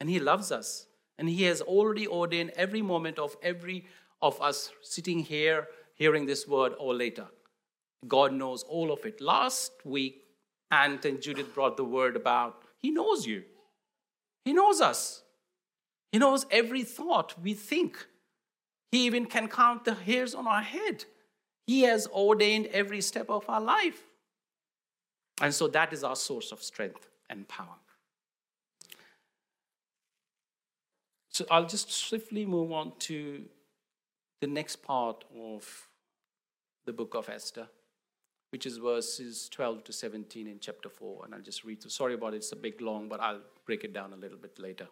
and 0.00 0.08
He 0.08 0.20
loves 0.20 0.52
us. 0.52 0.86
And 1.18 1.28
He 1.28 1.44
has 1.44 1.60
already 1.60 2.06
ordained 2.06 2.52
every 2.56 2.82
moment 2.82 3.18
of 3.18 3.36
every 3.42 3.86
of 4.20 4.40
us 4.40 4.70
sitting 4.82 5.20
here 5.20 5.68
hearing 5.94 6.26
this 6.26 6.46
word 6.46 6.72
or 6.78 6.94
later. 6.94 7.26
God 8.06 8.32
knows 8.32 8.62
all 8.62 8.92
of 8.92 9.04
it. 9.04 9.20
Last 9.20 9.72
week, 9.84 10.22
And 10.70 11.00
Judith 11.20 11.54
brought 11.54 11.76
the 11.76 11.84
word 11.84 12.16
about 12.16 12.62
He 12.78 12.90
knows 12.90 13.26
you, 13.26 13.44
He 14.44 14.52
knows 14.52 14.80
us, 14.80 15.22
He 16.12 16.18
knows 16.18 16.46
every 16.50 16.82
thought 16.82 17.34
we 17.42 17.54
think. 17.54 18.06
He 18.90 19.04
even 19.04 19.26
can 19.26 19.48
count 19.48 19.84
the 19.84 19.94
hairs 19.94 20.34
on 20.34 20.46
our 20.46 20.62
head. 20.62 21.04
He 21.66 21.82
has 21.82 22.06
ordained 22.06 22.66
every 22.66 23.02
step 23.02 23.28
of 23.28 23.44
our 23.48 23.60
life. 23.60 24.02
And 25.42 25.54
so 25.54 25.68
that 25.68 25.92
is 25.92 26.02
our 26.02 26.16
source 26.16 26.52
of 26.52 26.62
strength 26.62 27.08
and 27.28 27.46
power. 27.46 27.76
So 31.30 31.44
I'll 31.50 31.66
just 31.66 31.92
swiftly 31.92 32.46
move 32.46 32.72
on 32.72 32.92
to 33.00 33.44
the 34.40 34.46
next 34.46 34.76
part 34.76 35.24
of 35.36 35.88
the 36.86 36.92
book 36.92 37.14
of 37.14 37.28
Esther, 37.28 37.68
which 38.50 38.66
is 38.66 38.78
verses 38.78 39.48
12 39.50 39.84
to 39.84 39.92
17 39.92 40.46
in 40.46 40.58
chapter 40.60 40.88
4. 40.88 41.24
And 41.24 41.34
I'll 41.34 41.40
just 41.40 41.64
read 41.64 41.80
through. 41.82 41.90
Sorry 41.90 42.14
about 42.14 42.34
it, 42.34 42.38
it's 42.38 42.52
a 42.52 42.56
big 42.56 42.80
long, 42.80 43.08
but 43.08 43.20
I'll 43.20 43.42
break 43.66 43.84
it 43.84 43.92
down 43.92 44.12
a 44.12 44.16
little 44.16 44.38
bit 44.38 44.58
later. 44.58 44.88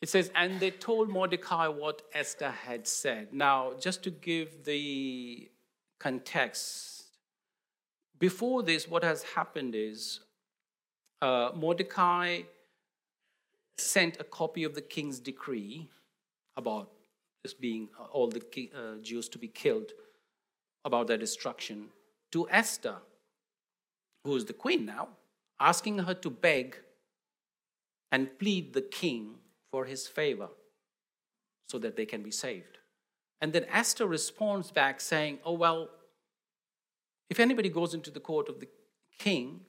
It 0.00 0.08
says, 0.08 0.30
And 0.34 0.60
they 0.60 0.70
told 0.70 1.08
Mordecai 1.08 1.68
what 1.68 2.02
Esther 2.14 2.50
had 2.50 2.86
said. 2.86 3.32
Now, 3.32 3.72
just 3.80 4.02
to 4.04 4.10
give 4.10 4.64
the 4.64 5.48
context, 5.98 7.04
before 8.18 8.62
this, 8.62 8.88
what 8.88 9.04
has 9.04 9.22
happened 9.22 9.74
is 9.74 10.20
uh, 11.20 11.50
Mordecai 11.54 12.42
sent 13.76 14.20
a 14.20 14.24
copy 14.24 14.64
of 14.64 14.74
the 14.74 14.80
king's 14.80 15.20
decree 15.20 15.88
about 16.56 16.90
this 17.42 17.54
being 17.54 17.88
uh, 17.98 18.04
all 18.04 18.28
the 18.28 18.42
uh, 18.74 19.00
Jews 19.02 19.28
to 19.30 19.38
be 19.38 19.48
killed, 19.48 19.92
about 20.84 21.06
their 21.06 21.18
destruction, 21.18 21.88
to 22.32 22.48
Esther, 22.50 22.96
who 24.24 24.36
is 24.36 24.44
the 24.44 24.52
queen 24.52 24.84
now, 24.84 25.08
asking 25.60 25.98
her 25.98 26.14
to 26.14 26.30
beg 26.30 26.76
and 28.10 28.38
plead 28.38 28.74
the 28.74 28.82
king 28.82 29.36
for 29.70 29.84
his 29.84 30.06
favor 30.06 30.48
so 31.68 31.78
that 31.78 31.96
they 31.96 32.06
can 32.06 32.22
be 32.22 32.30
saved. 32.30 32.78
And 33.40 33.52
then 33.52 33.64
Esther 33.70 34.06
responds 34.06 34.70
back 34.70 35.00
saying, 35.00 35.38
Oh, 35.44 35.52
well, 35.52 35.90
if 37.30 37.38
anybody 37.38 37.68
goes 37.68 37.94
into 37.94 38.10
the 38.10 38.20
court 38.20 38.48
of 38.48 38.60
the 38.60 38.68
king 39.18 39.60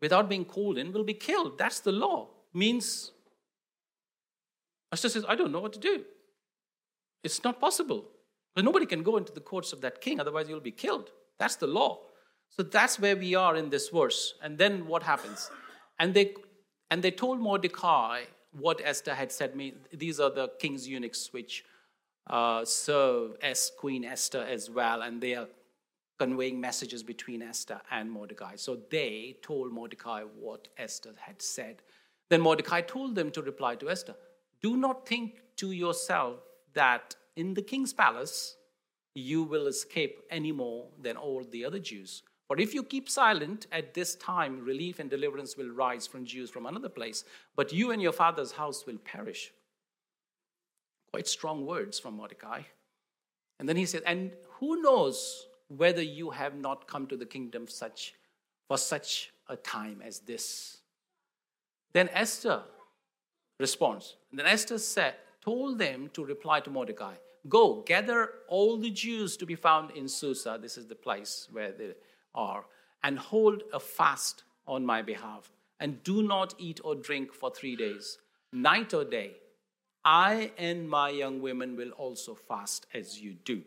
without 0.00 0.28
being 0.28 0.44
called 0.44 0.78
in, 0.78 0.92
will 0.92 1.04
be 1.04 1.14
killed. 1.14 1.58
That's 1.58 1.80
the 1.80 1.92
law. 1.92 2.28
Means 2.52 3.12
Esther 4.92 5.08
says, 5.08 5.24
I 5.28 5.34
don't 5.34 5.52
know 5.52 5.60
what 5.60 5.72
to 5.74 5.78
do. 5.78 6.04
It's 7.24 7.42
not 7.44 7.60
possible. 7.60 8.04
But 8.54 8.64
nobody 8.64 8.86
can 8.86 9.02
go 9.02 9.16
into 9.16 9.32
the 9.32 9.40
courts 9.40 9.72
of 9.72 9.80
that 9.82 10.00
king, 10.00 10.20
otherwise, 10.20 10.48
you'll 10.48 10.60
be 10.60 10.70
killed. 10.70 11.10
That's 11.38 11.56
the 11.56 11.66
law. 11.66 12.00
So 12.50 12.62
that's 12.62 12.98
where 12.98 13.16
we 13.16 13.34
are 13.34 13.56
in 13.56 13.70
this 13.70 13.88
verse. 13.88 14.34
And 14.42 14.58
then 14.58 14.86
what 14.86 15.02
happens? 15.02 15.50
And 15.98 16.14
they 16.14 16.34
and 16.90 17.02
they 17.02 17.10
told 17.10 17.38
Mordecai 17.40 18.22
what 18.52 18.80
Esther 18.82 19.14
had 19.14 19.30
said. 19.30 19.54
Me, 19.54 19.74
these 19.92 20.20
are 20.20 20.30
the 20.30 20.48
king's 20.58 20.88
eunuchs 20.88 21.32
which 21.32 21.64
uh, 22.28 22.64
serve 22.64 23.36
as 23.42 23.70
Queen 23.78 24.04
Esther 24.04 24.42
as 24.42 24.70
well, 24.70 25.02
and 25.02 25.20
they 25.20 25.34
are 25.34 25.48
conveying 26.18 26.60
messages 26.60 27.02
between 27.02 27.42
Esther 27.42 27.80
and 27.90 28.10
Mordecai. 28.10 28.56
So 28.56 28.78
they 28.90 29.36
told 29.42 29.72
Mordecai 29.72 30.22
what 30.22 30.68
Esther 30.76 31.14
had 31.18 31.40
said. 31.40 31.82
Then 32.28 32.40
Mordecai 32.40 32.80
told 32.80 33.14
them 33.14 33.30
to 33.30 33.42
reply 33.42 33.76
to 33.76 33.88
Esther 33.88 34.16
Do 34.62 34.76
not 34.76 35.06
think 35.06 35.40
to 35.56 35.72
yourself 35.72 36.40
that 36.74 37.14
in 37.36 37.54
the 37.54 37.62
king's 37.62 37.92
palace 37.92 38.56
you 39.18 39.42
will 39.42 39.66
escape 39.66 40.20
any 40.30 40.52
more 40.52 40.86
than 41.00 41.16
all 41.16 41.44
the 41.44 41.64
other 41.64 41.78
Jews. 41.78 42.22
For 42.46 42.58
if 42.58 42.74
you 42.74 42.82
keep 42.82 43.08
silent 43.08 43.66
at 43.72 43.92
this 43.92 44.14
time, 44.14 44.64
relief 44.64 44.98
and 44.98 45.10
deliverance 45.10 45.56
will 45.56 45.70
rise 45.70 46.06
from 46.06 46.24
Jews 46.24 46.50
from 46.50 46.66
another 46.66 46.88
place, 46.88 47.24
but 47.56 47.72
you 47.72 47.90
and 47.90 48.00
your 48.00 48.12
father's 48.12 48.52
house 48.52 48.86
will 48.86 48.98
perish. 48.98 49.52
Quite 51.10 51.28
strong 51.28 51.66
words 51.66 51.98
from 51.98 52.16
Mordecai. 52.16 52.62
And 53.58 53.68
then 53.68 53.76
he 53.76 53.86
said, 53.86 54.02
And 54.06 54.32
who 54.60 54.80
knows 54.80 55.46
whether 55.68 56.02
you 56.02 56.30
have 56.30 56.54
not 56.54 56.86
come 56.86 57.06
to 57.08 57.16
the 57.16 57.26
kingdom 57.26 57.66
such, 57.68 58.14
for 58.66 58.78
such 58.78 59.30
a 59.48 59.56
time 59.56 60.02
as 60.04 60.20
this? 60.20 60.78
Then 61.92 62.08
Esther 62.12 62.62
responds. 63.58 64.16
And 64.30 64.38
then 64.38 64.46
Esther 64.46 64.78
said, 64.78 65.14
told 65.42 65.78
them 65.78 66.10
to 66.12 66.24
reply 66.24 66.60
to 66.60 66.70
Mordecai, 66.70 67.14
Go, 67.48 67.82
gather 67.86 68.30
all 68.48 68.76
the 68.76 68.90
Jews 68.90 69.36
to 69.36 69.46
be 69.46 69.54
found 69.54 69.92
in 69.92 70.08
Susa. 70.08 70.58
This 70.60 70.76
is 70.76 70.86
the 70.86 70.94
place 70.94 71.48
where 71.50 71.72
they 71.72 71.94
are, 72.34 72.64
and 73.02 73.18
hold 73.18 73.62
a 73.72 73.80
fast 73.80 74.44
on 74.66 74.84
my 74.84 75.02
behalf, 75.02 75.50
and 75.80 76.02
do 76.02 76.22
not 76.22 76.54
eat 76.58 76.80
or 76.84 76.94
drink 76.94 77.32
for 77.32 77.50
three 77.50 77.76
days, 77.76 78.18
night 78.52 78.92
or 78.92 79.04
day. 79.04 79.36
I 80.04 80.52
and 80.58 80.88
my 80.88 81.10
young 81.10 81.40
women 81.40 81.76
will 81.76 81.90
also 81.90 82.34
fast 82.34 82.86
as 82.94 83.20
you 83.20 83.34
do. 83.44 83.62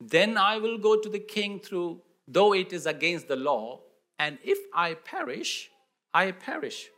Then 0.00 0.36
I 0.36 0.58
will 0.58 0.78
go 0.78 1.00
to 1.00 1.08
the 1.08 1.18
king 1.18 1.60
through, 1.60 2.02
though 2.26 2.54
it 2.54 2.72
is 2.72 2.86
against 2.86 3.28
the 3.28 3.36
law, 3.36 3.80
and 4.18 4.38
if 4.44 4.58
I 4.74 4.94
perish, 4.94 5.70
I 6.12 6.32
perish. 6.32 6.88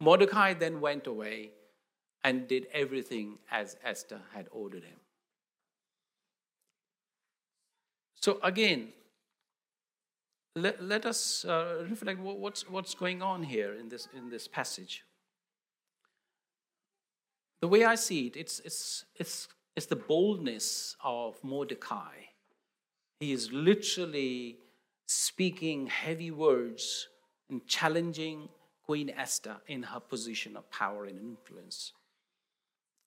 Mordecai 0.00 0.52
then 0.52 0.80
went 0.80 1.06
away 1.06 1.50
and 2.26 2.48
did 2.48 2.66
everything 2.72 3.38
as 3.52 3.76
Esther 3.84 4.20
had 4.34 4.48
ordered 4.50 4.82
him. 4.82 4.98
So, 8.20 8.40
again, 8.42 8.88
let, 10.56 10.82
let 10.82 11.06
us 11.06 11.44
uh, 11.44 11.86
reflect 11.88 12.18
what's, 12.18 12.68
what's 12.68 12.94
going 12.96 13.22
on 13.22 13.44
here 13.44 13.74
in 13.74 13.88
this, 13.88 14.08
in 14.12 14.28
this 14.28 14.48
passage. 14.48 15.04
The 17.60 17.68
way 17.68 17.84
I 17.84 17.94
see 17.94 18.26
it, 18.26 18.36
it's, 18.36 18.58
it's, 18.64 19.04
it's, 19.14 19.46
it's 19.76 19.86
the 19.86 19.94
boldness 19.94 20.96
of 21.04 21.36
Mordecai. 21.44 22.14
He 23.20 23.30
is 23.30 23.52
literally 23.52 24.56
speaking 25.06 25.86
heavy 25.86 26.32
words 26.32 27.06
and 27.48 27.64
challenging 27.68 28.48
Queen 28.84 29.10
Esther 29.10 29.58
in 29.68 29.84
her 29.84 30.00
position 30.00 30.56
of 30.56 30.68
power 30.72 31.04
and 31.04 31.20
influence. 31.20 31.92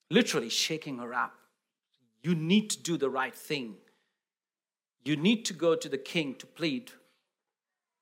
Literally 0.09 0.49
shaking 0.49 0.97
her 0.97 1.13
up. 1.13 1.35
You 2.21 2.35
need 2.35 2.69
to 2.71 2.79
do 2.81 2.97
the 2.97 3.09
right 3.09 3.35
thing. 3.35 3.75
You 5.05 5.15
need 5.15 5.45
to 5.45 5.53
go 5.53 5.75
to 5.75 5.87
the 5.87 5.97
king 5.97 6.35
to 6.35 6.45
plead 6.45 6.91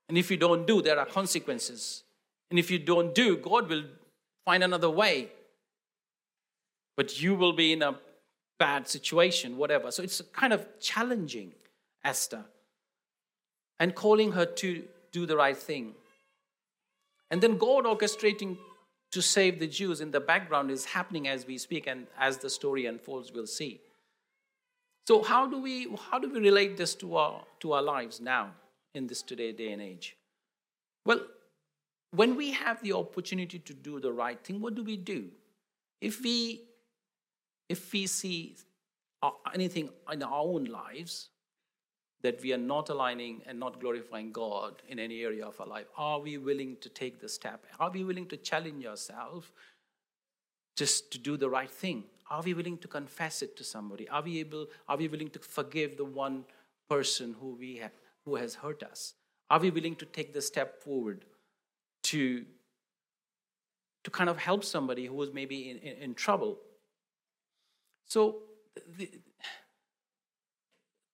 and 0.07 0.17
if 0.17 0.31
you 0.31 0.37
don't 0.37 0.65
do, 0.65 0.81
there 0.81 0.99
are 0.99 1.05
consequences. 1.05 2.03
And 2.49 2.57
if 2.57 2.71
you 2.71 2.79
don't 2.79 3.13
do, 3.13 3.37
God 3.37 3.69
will 3.69 3.83
find 4.45 4.63
another 4.63 4.89
way. 4.89 5.29
But 6.95 7.21
you 7.21 7.35
will 7.35 7.53
be 7.53 7.73
in 7.73 7.81
a 7.81 7.95
bad 8.57 8.87
situation, 8.87 9.57
whatever. 9.57 9.91
So 9.91 10.01
it's 10.01 10.21
kind 10.33 10.53
of 10.53 10.65
challenging 10.79 11.53
Esther 12.03 12.45
and 13.79 13.93
calling 13.93 14.31
her 14.31 14.45
to 14.45 14.83
do 15.11 15.25
the 15.25 15.35
right 15.35 15.57
thing. 15.57 15.93
And 17.29 17.41
then 17.41 17.57
God 17.57 17.83
orchestrating 17.83 18.57
to 19.11 19.21
save 19.21 19.59
the 19.59 19.67
Jews 19.67 20.01
in 20.01 20.11
the 20.11 20.19
background 20.19 20.69
is 20.69 20.85
happening 20.85 21.27
as 21.27 21.47
we 21.47 21.57
speak 21.57 21.87
and 21.87 22.07
as 22.19 22.37
the 22.37 22.49
story 22.49 22.85
unfolds, 22.85 23.31
we'll 23.31 23.47
see. 23.47 23.81
So 25.07 25.23
how 25.23 25.47
do 25.47 25.61
we 25.61 25.87
how 26.11 26.19
do 26.19 26.29
we 26.29 26.39
relate 26.39 26.75
this 26.75 26.93
to 26.95 27.15
our 27.15 27.43
to 27.61 27.73
our 27.73 27.81
lives 27.81 28.19
now? 28.19 28.51
in 28.97 29.07
this 29.07 29.21
today 29.21 29.51
day 29.53 29.71
and 29.71 29.81
age? 29.81 30.17
Well, 31.05 31.21
when 32.11 32.35
we 32.35 32.51
have 32.51 32.81
the 32.81 32.93
opportunity 32.93 33.59
to 33.59 33.73
do 33.73 33.99
the 33.99 34.11
right 34.11 34.43
thing, 34.43 34.59
what 34.59 34.75
do 34.75 34.83
we 34.83 34.97
do? 34.97 35.29
If 36.01 36.21
we 36.21 36.63
if 37.69 37.91
we 37.93 38.07
see 38.07 38.55
uh, 39.21 39.31
anything 39.53 39.89
in 40.11 40.23
our 40.23 40.41
own 40.41 40.65
lives 40.65 41.29
that 42.21 42.41
we 42.41 42.51
are 42.53 42.57
not 42.57 42.89
aligning 42.89 43.41
and 43.45 43.59
not 43.59 43.79
glorifying 43.79 44.31
God 44.31 44.81
in 44.88 45.00
any 45.00 45.21
area 45.21 45.45
of 45.45 45.59
our 45.62 45.67
life, 45.67 45.86
are 45.97 46.19
we 46.19 46.38
willing 46.38 46.77
to 46.81 46.89
take 46.89 47.21
the 47.21 47.29
step? 47.29 47.65
Are 47.79 47.91
we 47.91 48.03
willing 48.03 48.27
to 48.27 48.38
challenge 48.38 48.86
ourselves 48.86 49.51
just 50.75 51.12
to 51.12 51.19
do 51.19 51.38
the 51.38 51.50
right 51.50 51.69
thing? 51.69 52.05
Are 52.29 52.41
we 52.41 52.53
willing 52.53 52.77
to 52.79 52.88
confess 52.88 53.41
it 53.41 53.55
to 53.57 53.63
somebody? 53.63 54.09
Are 54.09 54.21
we 54.21 54.39
able? 54.39 54.67
Are 54.88 54.97
we 54.97 55.07
willing 55.07 55.29
to 55.29 55.39
forgive 55.39 55.97
the 55.97 56.05
one 56.05 56.43
person 56.89 57.36
who 57.39 57.55
we 57.55 57.77
have 57.77 57.91
who 58.25 58.36
has 58.36 58.55
hurt 58.55 58.83
us? 58.83 59.13
Are 59.50 59.59
we 59.59 59.69
willing 59.69 59.95
to 59.95 60.05
take 60.05 60.33
the 60.33 60.41
step 60.41 60.81
forward 60.83 61.24
to, 62.03 62.45
to 64.03 64.12
kind 64.12 64.29
of 64.29 64.38
help 64.38 64.63
somebody 64.65 65.05
who 65.05 65.21
is 65.21 65.31
maybe 65.33 65.69
in, 65.69 65.77
in, 65.77 65.97
in 65.97 66.13
trouble? 66.15 66.57
So, 68.05 68.39
the, 68.97 69.09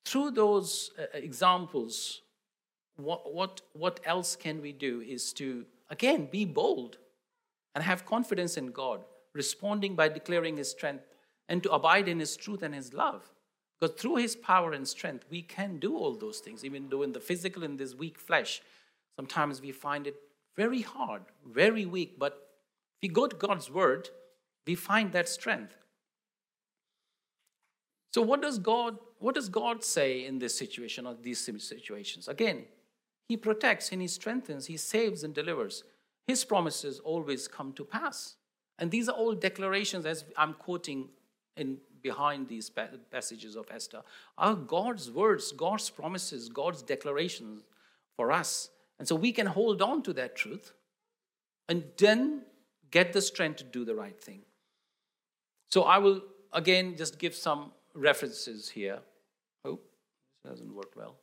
through 0.05 0.31
those 0.31 0.91
uh, 0.99 1.05
examples, 1.13 2.21
what, 2.97 3.33
what, 3.33 3.61
what 3.73 3.99
else 4.05 4.35
can 4.35 4.61
we 4.61 4.71
do 4.71 5.01
is 5.01 5.33
to, 5.33 5.65
again, 5.89 6.27
be 6.31 6.45
bold 6.45 6.97
and 7.75 7.83
have 7.83 8.05
confidence 8.05 8.57
in 8.57 8.71
God, 8.71 9.01
responding 9.33 9.95
by 9.95 10.09
declaring 10.09 10.57
His 10.57 10.71
strength 10.71 11.05
and 11.49 11.63
to 11.63 11.71
abide 11.71 12.07
in 12.07 12.19
His 12.19 12.35
truth 12.35 12.61
and 12.63 12.75
His 12.75 12.93
love. 12.93 13.33
Because 13.83 13.99
through 13.99 14.15
his 14.15 14.37
power 14.37 14.71
and 14.71 14.87
strength, 14.87 15.25
we 15.29 15.41
can 15.41 15.77
do 15.77 15.97
all 15.97 16.15
those 16.15 16.39
things, 16.39 16.63
even 16.63 16.87
though 16.87 17.01
in 17.01 17.11
the 17.11 17.19
physical, 17.19 17.63
in 17.63 17.75
this 17.75 17.93
weak 17.93 18.17
flesh, 18.17 18.61
sometimes 19.17 19.61
we 19.61 19.73
find 19.73 20.07
it 20.07 20.15
very 20.55 20.81
hard, 20.81 21.23
very 21.45 21.85
weak. 21.85 22.17
But 22.17 22.47
if 22.95 23.09
we 23.09 23.09
go 23.09 23.27
to 23.27 23.35
God's 23.35 23.69
word, 23.69 24.09
we 24.65 24.75
find 24.75 25.11
that 25.11 25.27
strength. 25.27 25.75
So 28.13 28.21
what 28.21 28.41
does 28.41 28.59
God 28.59 28.97
what 29.23 29.35
does 29.35 29.47
God 29.47 29.85
say 29.85 30.25
in 30.25 30.39
this 30.39 30.57
situation 30.57 31.07
or 31.07 31.15
these 31.15 31.39
situations? 31.39 32.27
Again, 32.27 32.65
he 33.29 33.37
protects 33.37 33.89
and 33.93 34.01
he 34.01 34.07
strengthens, 34.09 34.65
he 34.65 34.75
saves 34.75 35.23
and 35.23 35.33
delivers. 35.33 35.85
His 36.27 36.43
promises 36.43 36.99
always 36.99 37.47
come 37.47 37.71
to 37.73 37.85
pass. 37.85 38.35
And 38.79 38.91
these 38.91 39.07
are 39.07 39.15
all 39.15 39.33
declarations, 39.33 40.05
as 40.05 40.25
I'm 40.35 40.55
quoting 40.55 41.07
in 41.55 41.77
behind 42.01 42.49
these 42.49 42.69
passages 42.69 43.55
of 43.55 43.67
Esther, 43.71 44.01
are 44.37 44.55
God's 44.55 45.09
words, 45.09 45.53
God's 45.53 45.89
promises, 45.89 46.49
God's 46.49 46.81
declarations 46.81 47.63
for 48.17 48.29
us. 48.29 48.71
And 48.99 49.07
so 49.07 49.15
we 49.15 49.31
can 49.31 49.47
hold 49.47 49.81
on 49.81 50.03
to 50.03 50.13
that 50.13 50.35
truth 50.35 50.73
and 51.69 51.85
then 51.97 52.41
get 52.91 53.13
the 53.13 53.21
strength 53.21 53.57
to 53.59 53.63
do 53.63 53.85
the 53.85 53.95
right 53.95 54.19
thing. 54.19 54.41
So 55.69 55.83
I 55.83 55.99
will 55.99 56.23
again 56.51 56.97
just 56.97 57.19
give 57.19 57.35
some 57.35 57.71
references 57.93 58.69
here. 58.69 58.99
Oh, 59.65 59.79
this 60.43 60.51
doesn't 60.51 60.73
work 60.73 60.95
well. 60.95 61.15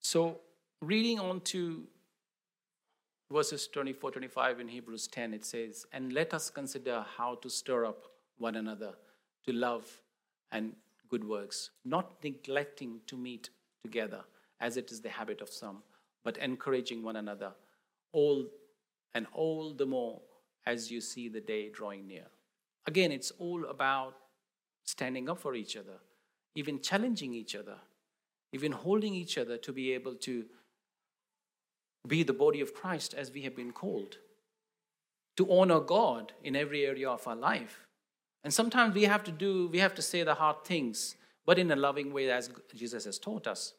So, 0.00 0.40
reading 0.80 1.20
on 1.20 1.42
to 1.42 1.86
verses 3.30 3.68
24 3.68 4.12
25 4.12 4.60
in 4.60 4.68
Hebrews 4.68 5.06
10, 5.08 5.34
it 5.34 5.44
says, 5.44 5.84
And 5.92 6.14
let 6.14 6.32
us 6.32 6.48
consider 6.48 7.04
how 7.18 7.34
to 7.36 7.50
stir 7.50 7.84
up 7.84 8.04
one 8.38 8.56
another 8.56 8.94
to 9.44 9.52
love 9.52 9.84
and 10.50 10.72
good 11.08 11.24
works, 11.24 11.70
not 11.84 12.22
neglecting 12.22 13.00
to 13.06 13.16
meet 13.16 13.50
together, 13.82 14.24
as 14.60 14.76
it 14.76 14.90
is 14.90 15.00
the 15.00 15.08
habit 15.08 15.40
of 15.40 15.48
some, 15.48 15.82
but 16.24 16.36
encouraging 16.38 17.02
one 17.02 17.16
another, 17.16 17.52
all 18.12 18.44
and 19.14 19.26
all 19.32 19.72
the 19.72 19.86
more 19.86 20.20
as 20.66 20.90
you 20.90 21.00
see 21.00 21.28
the 21.28 21.40
day 21.40 21.70
drawing 21.70 22.06
near. 22.06 22.26
Again, 22.86 23.10
it's 23.12 23.32
all 23.38 23.64
about 23.66 24.14
standing 24.84 25.28
up 25.28 25.38
for 25.38 25.54
each 25.54 25.76
other, 25.76 25.98
even 26.54 26.80
challenging 26.80 27.32
each 27.34 27.54
other, 27.54 27.76
even 28.52 28.72
holding 28.72 29.14
each 29.14 29.38
other 29.38 29.56
to 29.58 29.72
be 29.72 29.92
able 29.92 30.14
to 30.14 30.44
be 32.06 32.22
the 32.22 32.32
body 32.32 32.60
of 32.60 32.74
Christ 32.74 33.14
as 33.14 33.32
we 33.32 33.42
have 33.42 33.56
been 33.56 33.72
called, 33.72 34.16
to 35.36 35.50
honor 35.52 35.80
God 35.80 36.32
in 36.42 36.56
every 36.56 36.84
area 36.86 37.10
of 37.10 37.26
our 37.26 37.36
life. 37.36 37.87
And 38.44 38.52
sometimes 38.52 38.94
we 38.94 39.04
have 39.04 39.24
to 39.24 39.32
do, 39.32 39.68
we 39.68 39.78
have 39.78 39.94
to 39.94 40.02
say 40.02 40.22
the 40.22 40.34
hard 40.34 40.64
things, 40.64 41.16
but 41.44 41.58
in 41.58 41.70
a 41.70 41.76
loving 41.76 42.12
way 42.12 42.30
as 42.30 42.50
Jesus 42.74 43.04
has 43.04 43.18
taught 43.18 43.46
us. 43.46 43.74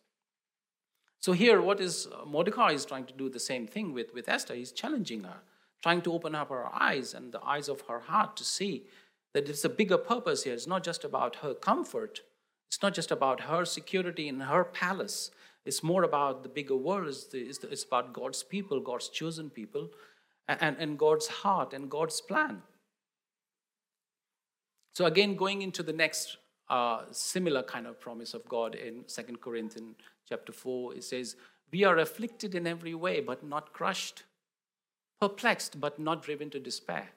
So 1.20 1.34
here, 1.34 1.62
what 1.62 1.82
is 1.82 2.08
uh, 2.08 2.26
Mordecai 2.26 2.72
is 2.72 2.86
trying 2.86 3.06
to 3.06 3.14
do 3.14 3.30
the 3.30 3.40
same 3.40 3.68
thing 3.68 3.94
with, 3.94 4.14
with 4.14 4.30
Esther. 4.30 4.56
He's 4.56 4.72
challenging 4.72 5.24
her, 5.24 5.42
trying 5.84 6.02
to 6.04 6.14
open 6.14 6.34
up 6.34 6.50
her 6.50 6.68
eyes 6.74 7.14
and 7.14 7.32
the 7.32 7.44
eyes 7.44 7.68
of 7.68 7.82
her 7.82 8.00
heart 8.00 8.38
to 8.38 8.46
see 8.46 8.86
that 9.34 9.50
it's 9.50 9.66
a 9.66 9.70
bigger 9.70 9.98
purpose 9.98 10.44
here. 10.44 10.54
It's 10.54 10.68
not 10.68 10.84
just 10.84 11.04
about 11.04 11.38
her 11.38 11.54
comfort, 11.54 12.22
it's 12.68 12.82
not 12.82 12.94
just 12.94 13.12
about 13.12 13.42
her 13.42 13.66
security 13.66 14.28
in 14.28 14.40
her 14.42 14.64
palace. 14.64 15.32
It's 15.66 15.84
more 15.84 16.04
about 16.04 16.44
the 16.44 16.50
bigger 16.50 16.76
world. 16.76 17.08
It's, 17.08 17.26
the, 17.26 17.40
it's, 17.40 17.58
the, 17.58 17.70
it's 17.70 17.84
about 17.84 18.14
God's 18.14 18.44
people, 18.44 18.80
God's 18.80 19.10
chosen 19.10 19.50
people, 19.50 19.90
and, 20.48 20.78
and 20.80 20.98
God's 20.98 21.28
heart 21.28 21.74
and 21.74 21.90
God's 21.90 22.22
plan. 22.22 22.62
So 25.00 25.06
again, 25.06 25.38
going 25.38 25.62
into 25.62 25.82
the 25.82 25.94
next 25.94 26.36
uh, 26.70 27.04
similar 27.12 27.64
kind 27.64 27.88
of 27.88 28.02
promise 28.02 28.34
of 28.34 28.46
God 28.50 28.76
in 28.76 29.08
Second 29.08 29.40
Corinthians 29.40 29.96
chapter 30.28 30.52
4, 30.52 30.96
it 30.96 31.06
says, 31.06 31.38
We 31.72 31.86
are 31.86 32.00
afflicted 32.00 32.54
in 32.54 32.68
every 32.68 32.94
way, 32.94 33.22
but 33.22 33.42
not 33.42 33.72
crushed, 33.72 34.24
perplexed, 35.22 35.80
but 35.80 36.00
not 36.00 36.22
driven 36.22 36.50
to 36.50 36.60
despair, 36.60 37.12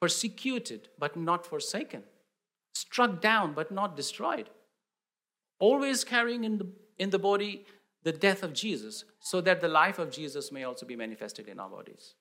persecuted, 0.00 0.88
but 0.98 1.14
not 1.14 1.44
forsaken, 1.44 2.04
struck 2.72 3.20
down, 3.20 3.52
but 3.52 3.70
not 3.70 3.94
destroyed, 3.94 4.48
always 5.58 6.04
carrying 6.04 6.44
in 6.44 6.56
the, 6.56 6.66
in 6.98 7.10
the 7.10 7.18
body 7.18 7.66
the 8.04 8.12
death 8.12 8.42
of 8.42 8.54
Jesus, 8.54 9.04
so 9.20 9.42
that 9.42 9.60
the 9.60 9.68
life 9.68 9.98
of 9.98 10.10
Jesus 10.10 10.50
may 10.50 10.64
also 10.64 10.86
be 10.86 10.96
manifested 10.96 11.46
in 11.46 11.60
our 11.60 11.68
bodies. 11.68 12.14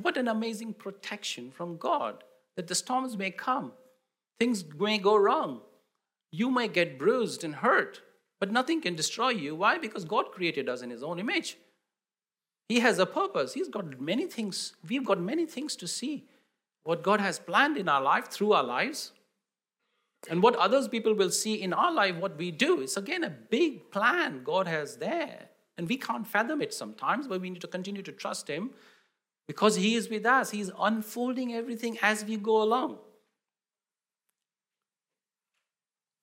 What 0.00 0.16
an 0.16 0.28
amazing 0.28 0.74
protection 0.74 1.50
from 1.50 1.76
God 1.76 2.22
that 2.56 2.68
the 2.68 2.74
storms 2.74 3.16
may 3.16 3.30
come, 3.30 3.72
things 4.38 4.64
may 4.78 4.98
go 4.98 5.16
wrong, 5.16 5.60
you 6.30 6.50
may 6.50 6.68
get 6.68 6.98
bruised 6.98 7.44
and 7.44 7.56
hurt, 7.56 8.00
but 8.40 8.50
nothing 8.50 8.80
can 8.80 8.94
destroy 8.94 9.30
you. 9.30 9.54
Why? 9.54 9.78
Because 9.78 10.04
God 10.04 10.32
created 10.32 10.68
us 10.68 10.82
in 10.82 10.90
His 10.90 11.02
own 11.02 11.18
image. 11.18 11.56
He 12.68 12.80
has 12.80 12.98
a 12.98 13.06
purpose. 13.06 13.54
He's 13.54 13.68
got 13.68 14.00
many 14.00 14.26
things. 14.26 14.74
We've 14.88 15.04
got 15.04 15.20
many 15.20 15.46
things 15.46 15.76
to 15.76 15.86
see. 15.86 16.24
What 16.82 17.02
God 17.02 17.20
has 17.20 17.38
planned 17.38 17.76
in 17.76 17.88
our 17.88 18.02
life, 18.02 18.28
through 18.28 18.52
our 18.52 18.64
lives, 18.64 19.12
and 20.28 20.42
what 20.42 20.56
others 20.56 20.88
people 20.88 21.14
will 21.14 21.30
see 21.30 21.54
in 21.54 21.72
our 21.72 21.92
life, 21.92 22.16
what 22.16 22.36
we 22.36 22.50
do. 22.50 22.80
It's 22.80 22.96
again 22.96 23.24
a 23.24 23.30
big 23.30 23.90
plan 23.90 24.42
God 24.42 24.66
has 24.66 24.96
there. 24.96 25.48
And 25.76 25.88
we 25.88 25.96
can't 25.96 26.26
fathom 26.26 26.62
it 26.62 26.72
sometimes, 26.72 27.26
but 27.26 27.40
we 27.40 27.50
need 27.50 27.60
to 27.60 27.66
continue 27.66 28.02
to 28.02 28.12
trust 28.12 28.48
Him 28.48 28.70
because 29.46 29.76
He 29.76 29.94
is 29.94 30.08
with 30.08 30.26
us. 30.26 30.50
He 30.50 30.60
is 30.60 30.72
unfolding 30.78 31.54
everything 31.54 31.98
as 32.02 32.24
we 32.24 32.36
go 32.36 32.62
along. 32.62 32.98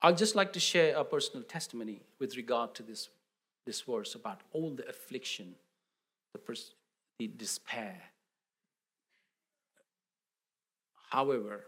I'd 0.02 0.18
just 0.18 0.36
like 0.36 0.52
to 0.54 0.60
share 0.60 0.96
a 0.96 1.04
personal 1.04 1.44
testimony 1.44 2.02
with 2.20 2.36
regard 2.36 2.74
to 2.76 2.84
this, 2.84 3.10
this 3.66 3.82
verse 3.82 4.16
about 4.16 4.42
all 4.52 4.72
the 4.72 4.88
affliction, 4.90 5.54
the, 6.34 6.40
pers- 6.40 6.74
the 7.20 7.28
despair. 7.28 8.02
However, 11.12 11.66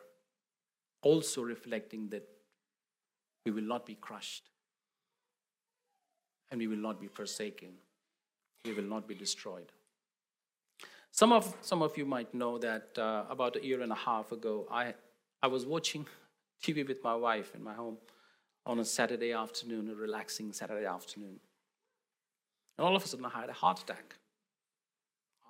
also 1.04 1.44
reflecting 1.44 2.10
that 2.10 2.28
we 3.46 3.52
will 3.52 3.64
not 3.64 3.86
be 3.86 3.96
crushed 3.96 4.50
and 6.50 6.60
we 6.60 6.68
will 6.68 6.78
not 6.78 7.00
be 7.00 7.08
forsaken, 7.08 7.70
we 8.66 8.74
will 8.74 8.84
not 8.84 9.08
be 9.08 9.14
destroyed. 9.14 9.72
Some 11.14 11.32
of, 11.32 11.56
some 11.62 11.84
of 11.84 11.96
you 11.96 12.08
might 12.08 12.34
know 12.34 12.58
that 12.58 12.98
uh, 12.98 13.26
about 13.30 13.56
a 13.56 13.64
year 13.64 13.82
and 13.82 13.92
a 13.92 14.02
half 14.10 14.32
ago, 14.32 14.68
I, 14.72 14.96
I 15.44 15.48
was 15.48 15.64
watching 15.64 16.08
TV 16.64 16.88
with 16.88 17.04
my 17.04 17.14
wife 17.14 17.54
in 17.54 17.64
my 17.64 17.76
home 17.76 17.98
on 18.66 18.80
a 18.80 18.86
Saturday 18.86 19.32
afternoon, 19.32 19.92
a 19.92 19.94
relaxing 19.94 20.52
Saturday 20.54 20.88
afternoon. 20.88 21.40
And 22.76 22.88
all 22.88 22.96
of 22.96 23.06
a 23.06 23.08
sudden, 23.08 23.28
I 23.28 23.42
had 23.42 23.50
a 23.52 23.54
heart 23.54 23.80
attack. 23.84 24.16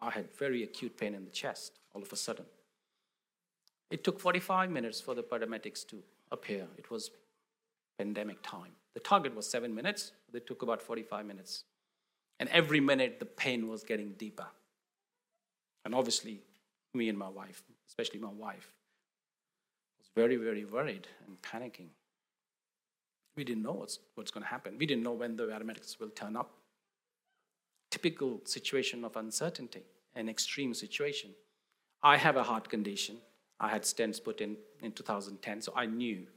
I 0.01 0.09
had 0.09 0.35
very 0.37 0.63
acute 0.63 0.97
pain 0.97 1.15
in 1.15 1.23
the 1.23 1.31
chest 1.31 1.79
all 1.95 2.01
of 2.01 2.11
a 2.11 2.17
sudden. 2.17 2.43
It 3.89 4.03
took 4.03 4.19
45 4.19 4.69
minutes 4.69 4.99
for 4.99 5.15
the 5.15 5.23
paramedics 5.23 5.87
to 5.87 6.03
appear. 6.29 6.67
It 6.77 6.91
was 6.91 7.09
pandemic 7.97 8.39
time. 8.43 8.73
The 8.95 8.99
target 8.99 9.33
was 9.33 9.49
seven 9.49 9.73
minutes, 9.73 10.11
they 10.33 10.41
took 10.41 10.61
about 10.61 10.81
45 10.81 11.25
minutes. 11.25 11.63
And 12.37 12.49
every 12.49 12.81
minute, 12.81 13.19
the 13.19 13.25
pain 13.25 13.69
was 13.69 13.83
getting 13.83 14.11
deeper. 14.17 14.47
And 15.85 15.93
obviously, 15.93 16.41
me 16.93 17.09
and 17.09 17.17
my 17.17 17.29
wife, 17.29 17.63
especially 17.87 18.19
my 18.19 18.31
wife, 18.31 18.71
was 19.99 20.09
very, 20.15 20.35
very 20.37 20.65
worried 20.65 21.07
and 21.27 21.41
panicking. 21.41 21.89
We 23.35 23.43
didn't 23.43 23.63
know 23.63 23.73
what's, 23.73 23.99
what's 24.15 24.31
going 24.31 24.43
to 24.43 24.49
happen. 24.49 24.77
We 24.77 24.85
didn't 24.85 25.03
know 25.03 25.13
when 25.13 25.35
the 25.35 25.43
paramedics 25.43 25.99
will 25.99 26.09
turn 26.09 26.35
up. 26.35 26.51
Typical 27.89 28.41
situation 28.45 29.03
of 29.03 29.15
uncertainty, 29.15 29.83
an 30.15 30.29
extreme 30.29 30.73
situation. 30.73 31.31
I 32.01 32.17
have 32.17 32.35
a 32.37 32.43
heart 32.43 32.69
condition. 32.69 33.17
I 33.59 33.69
had 33.69 33.83
stents 33.83 34.23
put 34.23 34.41
in 34.41 34.57
in 34.81 34.91
2010, 34.91 35.61
so 35.61 35.73
I 35.75 35.85
knew 35.85 36.27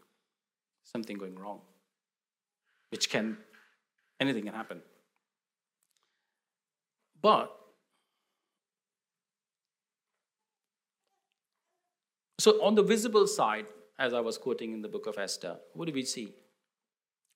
something 0.85 1.19
going 1.19 1.37
wrong, 1.37 1.61
which 2.91 3.11
can, 3.11 3.37
anything 4.21 4.45
can 4.45 4.55
happen. 4.55 4.81
But 7.21 7.56
So, 12.39 12.63
on 12.63 12.75
the 12.75 12.83
visible 12.83 13.27
side, 13.27 13.67
as 13.99 14.13
I 14.13 14.21
was 14.21 14.37
quoting 14.37 14.73
in 14.73 14.83
the 14.83 14.89
book 14.89 15.07
of 15.07 15.19
Esther, 15.19 15.57
what 15.73 15.87
do 15.87 15.93
we 15.93 16.05
see? 16.05 16.35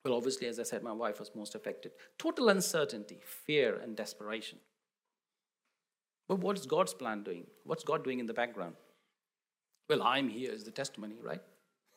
Well, 0.04 0.14
obviously, 0.14 0.46
as 0.46 0.58
I 0.58 0.62
said, 0.62 0.82
my 0.82 0.92
wife 0.92 1.18
was 1.18 1.30
most 1.34 1.54
affected. 1.54 1.92
Total 2.18 2.48
uncertainty, 2.48 3.18
fear, 3.22 3.76
and 3.82 3.96
desperation. 3.96 4.58
But 6.28 6.38
what 6.38 6.58
is 6.58 6.66
God's 6.66 6.94
plan 6.94 7.22
doing? 7.22 7.46
What's 7.64 7.84
God 7.84 8.04
doing 8.04 8.18
in 8.18 8.26
the 8.26 8.34
background? 8.34 8.76
Well, 9.88 10.02
I'm 10.02 10.28
here 10.28 10.52
is 10.52 10.64
the 10.64 10.70
testimony, 10.70 11.16
right? 11.22 11.42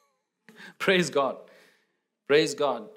Praise 0.79 1.09
God. 1.09 1.37
Praise 2.27 2.55
God. 2.55 2.89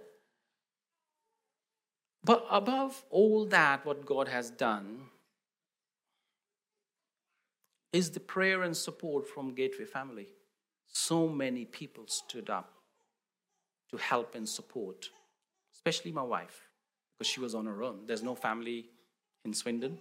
But 2.25 2.45
above 2.51 3.05
all 3.11 3.45
that, 3.47 3.85
what 3.85 4.07
God 4.07 4.29
has 4.29 4.51
done 4.51 5.03
is 7.97 8.11
the 8.11 8.21
prayer 8.21 8.63
and 8.63 8.77
support 8.77 9.27
from 9.27 9.55
Gateway 9.55 9.87
family. 9.87 10.29
So 10.87 11.27
many 11.27 11.65
people 11.65 12.05
stood 12.07 12.51
up 12.51 12.73
to 13.91 13.97
help 13.97 14.35
and 14.35 14.47
support, 14.47 15.09
especially 15.75 16.13
my 16.13 16.23
wife, 16.23 16.69
because 17.19 17.31
she 17.33 17.41
was 17.41 17.55
on 17.55 17.65
her 17.65 17.83
own. 17.83 18.01
There's 18.07 18.23
no 18.23 18.35
family 18.35 18.91
in 19.47 19.55
Swindon. 19.55 19.99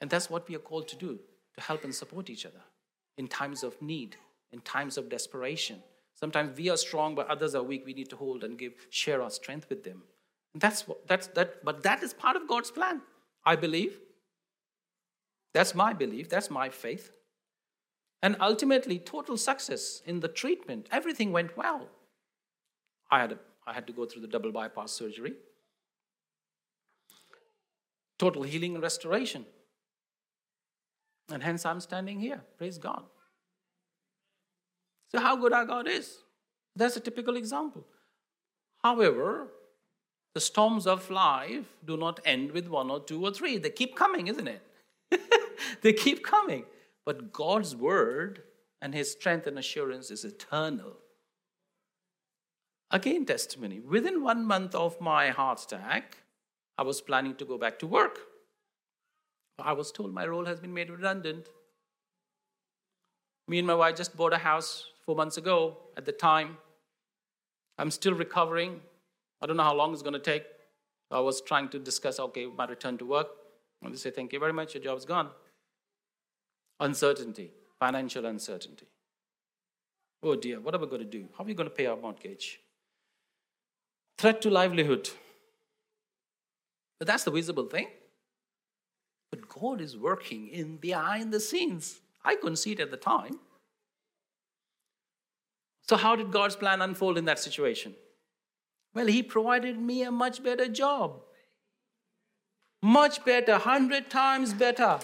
And 0.00 0.08
that's 0.08 0.30
what 0.30 0.48
we 0.48 0.54
are 0.54 0.66
called 0.70 0.86
to 0.88 0.96
do 0.96 1.18
to 1.54 1.60
help 1.60 1.82
and 1.82 1.94
support 1.94 2.30
each 2.30 2.46
other 2.46 2.62
in 3.18 3.26
times 3.26 3.64
of 3.64 3.80
need, 3.82 4.16
in 4.52 4.60
times 4.60 4.96
of 4.96 5.08
desperation. 5.08 5.82
Sometimes 6.14 6.56
we 6.56 6.68
are 6.70 6.76
strong, 6.76 7.16
but 7.16 7.26
others 7.28 7.56
are 7.56 7.64
weak. 7.64 7.84
We 7.84 7.94
need 7.94 8.10
to 8.10 8.16
hold 8.16 8.44
and 8.44 8.56
give, 8.56 8.74
share 8.90 9.22
our 9.22 9.30
strength 9.30 9.68
with 9.68 9.82
them. 9.82 10.02
And 10.54 10.60
that's 10.60 10.86
what, 10.86 11.06
that's 11.08 11.26
that. 11.28 11.64
But 11.64 11.82
that 11.82 12.02
is 12.02 12.14
part 12.14 12.36
of 12.36 12.46
God's 12.46 12.70
plan. 12.70 13.02
I 13.44 13.56
believe. 13.56 13.98
That's 15.54 15.74
my 15.74 15.92
belief. 15.92 16.28
That's 16.28 16.50
my 16.50 16.68
faith. 16.68 17.12
And 18.22 18.36
ultimately, 18.40 18.98
total 18.98 19.36
success 19.36 20.00
in 20.06 20.20
the 20.20 20.28
treatment. 20.28 20.88
Everything 20.92 21.32
went 21.32 21.56
well. 21.56 21.88
I 23.10 23.20
had, 23.20 23.32
a, 23.32 23.38
I 23.66 23.72
had 23.72 23.86
to 23.88 23.92
go 23.92 24.06
through 24.06 24.22
the 24.22 24.28
double 24.28 24.52
bypass 24.52 24.92
surgery. 24.92 25.34
Total 28.18 28.42
healing 28.42 28.74
and 28.74 28.82
restoration. 28.82 29.44
And 31.30 31.42
hence 31.42 31.66
I'm 31.66 31.80
standing 31.80 32.20
here. 32.20 32.42
Praise 32.56 32.78
God. 32.78 33.02
So, 35.10 35.20
how 35.20 35.36
good 35.36 35.52
our 35.52 35.66
God 35.66 35.88
is. 35.88 36.18
That's 36.74 36.96
a 36.96 37.00
typical 37.00 37.36
example. 37.36 37.84
However, 38.82 39.48
the 40.34 40.40
storms 40.40 40.86
of 40.86 41.10
life 41.10 41.66
do 41.84 41.96
not 41.96 42.20
end 42.24 42.52
with 42.52 42.68
one 42.68 42.90
or 42.90 43.00
two 43.00 43.22
or 43.22 43.32
three. 43.32 43.58
They 43.58 43.70
keep 43.70 43.94
coming, 43.94 44.28
isn't 44.28 44.48
it? 44.48 44.62
they 45.82 45.92
keep 45.92 46.24
coming. 46.24 46.64
But 47.04 47.32
God's 47.32 47.74
word 47.74 48.42
and 48.80 48.94
his 48.94 49.10
strength 49.10 49.46
and 49.46 49.58
assurance 49.58 50.10
is 50.10 50.24
eternal. 50.24 50.96
Again, 52.90 53.24
testimony. 53.24 53.80
Within 53.80 54.22
one 54.22 54.44
month 54.44 54.74
of 54.74 55.00
my 55.00 55.30
heart 55.30 55.62
attack, 55.62 56.18
I 56.76 56.82
was 56.82 57.00
planning 57.00 57.34
to 57.36 57.44
go 57.44 57.56
back 57.56 57.78
to 57.78 57.86
work. 57.86 58.18
I 59.58 59.72
was 59.72 59.92
told 59.92 60.12
my 60.12 60.26
role 60.26 60.44
has 60.46 60.60
been 60.60 60.74
made 60.74 60.90
redundant. 60.90 61.48
Me 63.48 63.58
and 63.58 63.66
my 63.66 63.74
wife 63.74 63.96
just 63.96 64.16
bought 64.16 64.32
a 64.32 64.38
house 64.38 64.86
four 65.04 65.14
months 65.14 65.36
ago 65.36 65.78
at 65.96 66.04
the 66.04 66.12
time. 66.12 66.58
I'm 67.78 67.90
still 67.90 68.14
recovering. 68.14 68.80
I 69.40 69.46
don't 69.46 69.56
know 69.56 69.64
how 69.64 69.74
long 69.74 69.92
it's 69.92 70.02
going 70.02 70.12
to 70.12 70.18
take. 70.18 70.44
I 71.10 71.20
was 71.20 71.40
trying 71.40 71.68
to 71.70 71.78
discuss, 71.78 72.18
okay, 72.18 72.46
my 72.46 72.66
return 72.66 72.98
to 72.98 73.04
work. 73.04 73.28
And 73.82 73.92
they 73.92 73.98
say, 73.98 74.10
thank 74.10 74.32
you 74.32 74.38
very 74.38 74.52
much, 74.52 74.74
your 74.74 74.82
job's 74.82 75.04
gone. 75.04 75.30
Uncertainty, 76.80 77.52
financial 77.78 78.26
uncertainty. 78.26 78.86
Oh 80.22 80.36
dear, 80.36 80.60
what 80.60 80.74
are 80.74 80.78
we 80.78 80.86
going 80.86 81.02
to 81.02 81.08
do? 81.08 81.28
How 81.36 81.44
are 81.44 81.46
we 81.46 81.54
going 81.54 81.68
to 81.68 81.74
pay 81.74 81.86
our 81.86 81.96
mortgage? 81.96 82.60
Threat 84.18 84.40
to 84.42 84.50
livelihood. 84.50 85.10
But 86.98 87.08
that's 87.08 87.24
the 87.24 87.30
visible 87.32 87.66
thing. 87.66 87.88
But 89.30 89.48
God 89.48 89.80
is 89.80 89.96
working 89.96 90.48
in 90.48 90.78
the 90.80 90.94
eye 90.94 91.18
behind 91.18 91.32
the 91.32 91.40
scenes. 91.40 92.00
I 92.24 92.36
couldn't 92.36 92.56
see 92.56 92.72
it 92.72 92.80
at 92.80 92.90
the 92.90 92.96
time. 92.96 93.40
So, 95.88 95.96
how 95.96 96.14
did 96.14 96.30
God's 96.30 96.54
plan 96.54 96.80
unfold 96.80 97.18
in 97.18 97.24
that 97.24 97.38
situation? 97.38 97.94
Well, 98.94 99.06
He 99.06 99.22
provided 99.22 99.78
me 99.78 100.02
a 100.02 100.12
much 100.12 100.42
better 100.42 100.68
job. 100.68 101.22
Much 102.82 103.24
better, 103.24 103.58
hundred 103.58 104.10
times 104.10 104.54
better. 104.54 105.00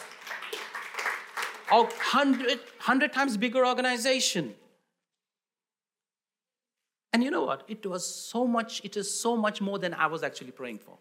A 1.71 1.87
hundred, 1.99 2.61
hundred 2.79 3.13
times 3.13 3.37
bigger 3.37 3.67
organization. 3.67 4.55
And 7.13 7.25
you 7.25 7.31
know 7.31 7.45
what? 7.45 7.65
It 7.69 7.85
was 7.87 8.07
so 8.07 8.47
much, 8.47 8.81
it 8.85 8.97
is 8.97 9.13
so 9.13 9.37
much 9.37 9.61
more 9.61 9.79
than 9.79 9.95
I 9.95 10.07
was 10.07 10.23
actually 10.23 10.53
praying 10.53 10.79
for. 10.79 10.99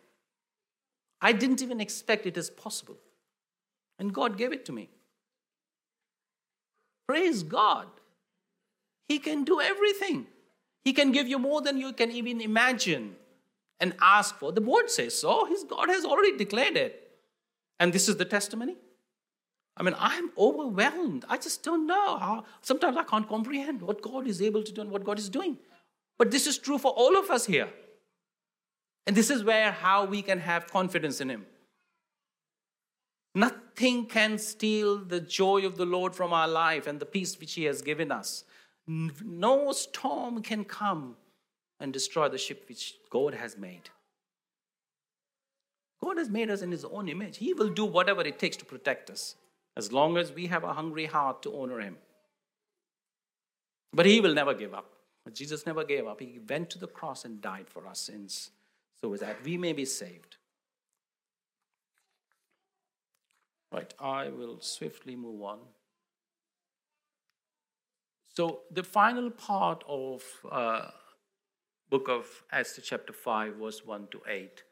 I 1.21 1.31
didn't 1.31 1.61
even 1.61 1.81
expect 1.81 2.25
it 2.25 2.37
as 2.37 2.49
possible. 2.49 2.97
And 3.99 4.13
God 4.13 4.37
gave 4.37 4.53
it 4.53 4.65
to 4.65 4.71
me. 4.71 4.89
Praise 7.07 7.43
God. 7.43 7.87
He 9.07 9.19
can 9.19 9.43
do 9.43 9.61
everything. 9.61 10.27
He 10.83 10.93
can 10.93 11.11
give 11.11 11.27
you 11.27 11.39
more 11.39 11.61
than 11.61 11.77
you 11.77 11.93
can 11.93 12.11
even 12.11 12.41
imagine 12.41 13.15
and 13.79 13.93
ask 14.01 14.37
for. 14.37 14.51
The 14.51 14.61
word 14.61 14.89
says 14.89 15.19
so. 15.19 15.45
His 15.45 15.63
God 15.63 15.89
has 15.89 16.05
already 16.05 16.37
declared 16.37 16.77
it. 16.77 17.09
And 17.79 17.93
this 17.93 18.07
is 18.09 18.17
the 18.17 18.25
testimony. 18.25 18.75
I 19.77 19.83
mean, 19.83 19.95
I'm 19.99 20.31
overwhelmed. 20.37 21.23
I 21.29 21.37
just 21.37 21.63
don't 21.63 21.85
know 21.85 22.17
how. 22.17 22.45
Sometimes 22.61 22.97
I 22.97 23.03
can't 23.03 23.27
comprehend 23.29 23.81
what 23.81 24.01
God 24.01 24.27
is 24.27 24.41
able 24.41 24.63
to 24.63 24.71
do 24.71 24.81
and 24.81 24.89
what 24.89 25.03
God 25.03 25.19
is 25.19 25.29
doing. 25.29 25.57
But 26.17 26.31
this 26.31 26.47
is 26.47 26.57
true 26.57 26.79
for 26.79 26.91
all 26.91 27.17
of 27.17 27.29
us 27.29 27.45
here. 27.45 27.69
And 29.05 29.15
this 29.15 29.29
is 29.29 29.43
where 29.43 29.71
how 29.71 30.05
we 30.05 30.23
can 30.23 30.39
have 30.39 30.67
confidence 30.67 31.21
in 31.21 31.29
Him. 31.29 31.45
Nothing 33.35 34.07
can 34.07 34.39
steal 34.39 34.97
the 34.97 35.19
joy 35.19 35.63
of 35.63 35.77
the 35.77 35.85
Lord 35.85 36.15
from 36.15 36.33
our 36.33 36.47
life 36.47 36.87
and 36.87 36.99
the 36.99 37.05
peace 37.05 37.39
which 37.39 37.53
He 37.53 37.65
has 37.65 37.83
given 37.83 38.11
us. 38.11 38.45
No 38.87 39.71
storm 39.73 40.41
can 40.41 40.65
come 40.65 41.17
and 41.79 41.93
destroy 41.93 42.29
the 42.29 42.39
ship 42.39 42.65
which 42.67 42.95
God 43.11 43.35
has 43.35 43.57
made. 43.57 43.91
God 46.03 46.17
has 46.17 46.29
made 46.29 46.49
us 46.49 46.63
in 46.63 46.71
His 46.71 46.83
own 46.83 47.07
image. 47.07 47.37
He 47.37 47.53
will 47.53 47.69
do 47.69 47.85
whatever 47.85 48.21
it 48.21 48.39
takes 48.39 48.57
to 48.57 48.65
protect 48.65 49.11
us 49.11 49.35
as 49.77 49.93
long 49.93 50.17
as 50.17 50.33
we 50.33 50.47
have 50.47 50.63
a 50.63 50.73
hungry 50.73 51.05
heart 51.05 51.43
to 51.43 51.55
honor 51.61 51.79
Him. 51.79 51.97
But 53.93 54.07
He 54.07 54.19
will 54.19 54.33
never 54.33 54.55
give 54.55 54.73
up. 54.73 54.91
Jesus 55.31 55.65
never 55.65 55.83
gave 55.83 56.07
up. 56.07 56.19
He 56.19 56.39
went 56.49 56.69
to 56.71 56.79
the 56.79 56.87
cross 56.87 57.25
and 57.25 57.41
died 57.41 57.69
for 57.69 57.85
our 57.85 57.95
sins 57.95 58.51
so 58.99 59.15
that 59.17 59.43
we 59.43 59.57
may 59.57 59.73
be 59.73 59.85
saved. 59.85 60.37
Right, 63.71 63.93
I 63.99 64.29
will 64.29 64.57
swiftly 64.61 65.15
move 65.15 65.41
on. 65.43 65.59
So 68.33 68.61
the 68.71 68.83
final 68.83 69.29
part 69.29 69.83
of 69.87 70.23
uh, 70.49 70.87
book 71.89 72.07
of 72.07 72.25
Esther, 72.51 72.81
chapter 72.81 73.13
5, 73.13 73.55
verse 73.55 73.85
1 73.85 74.07
to 74.11 74.21
8. 74.27 74.63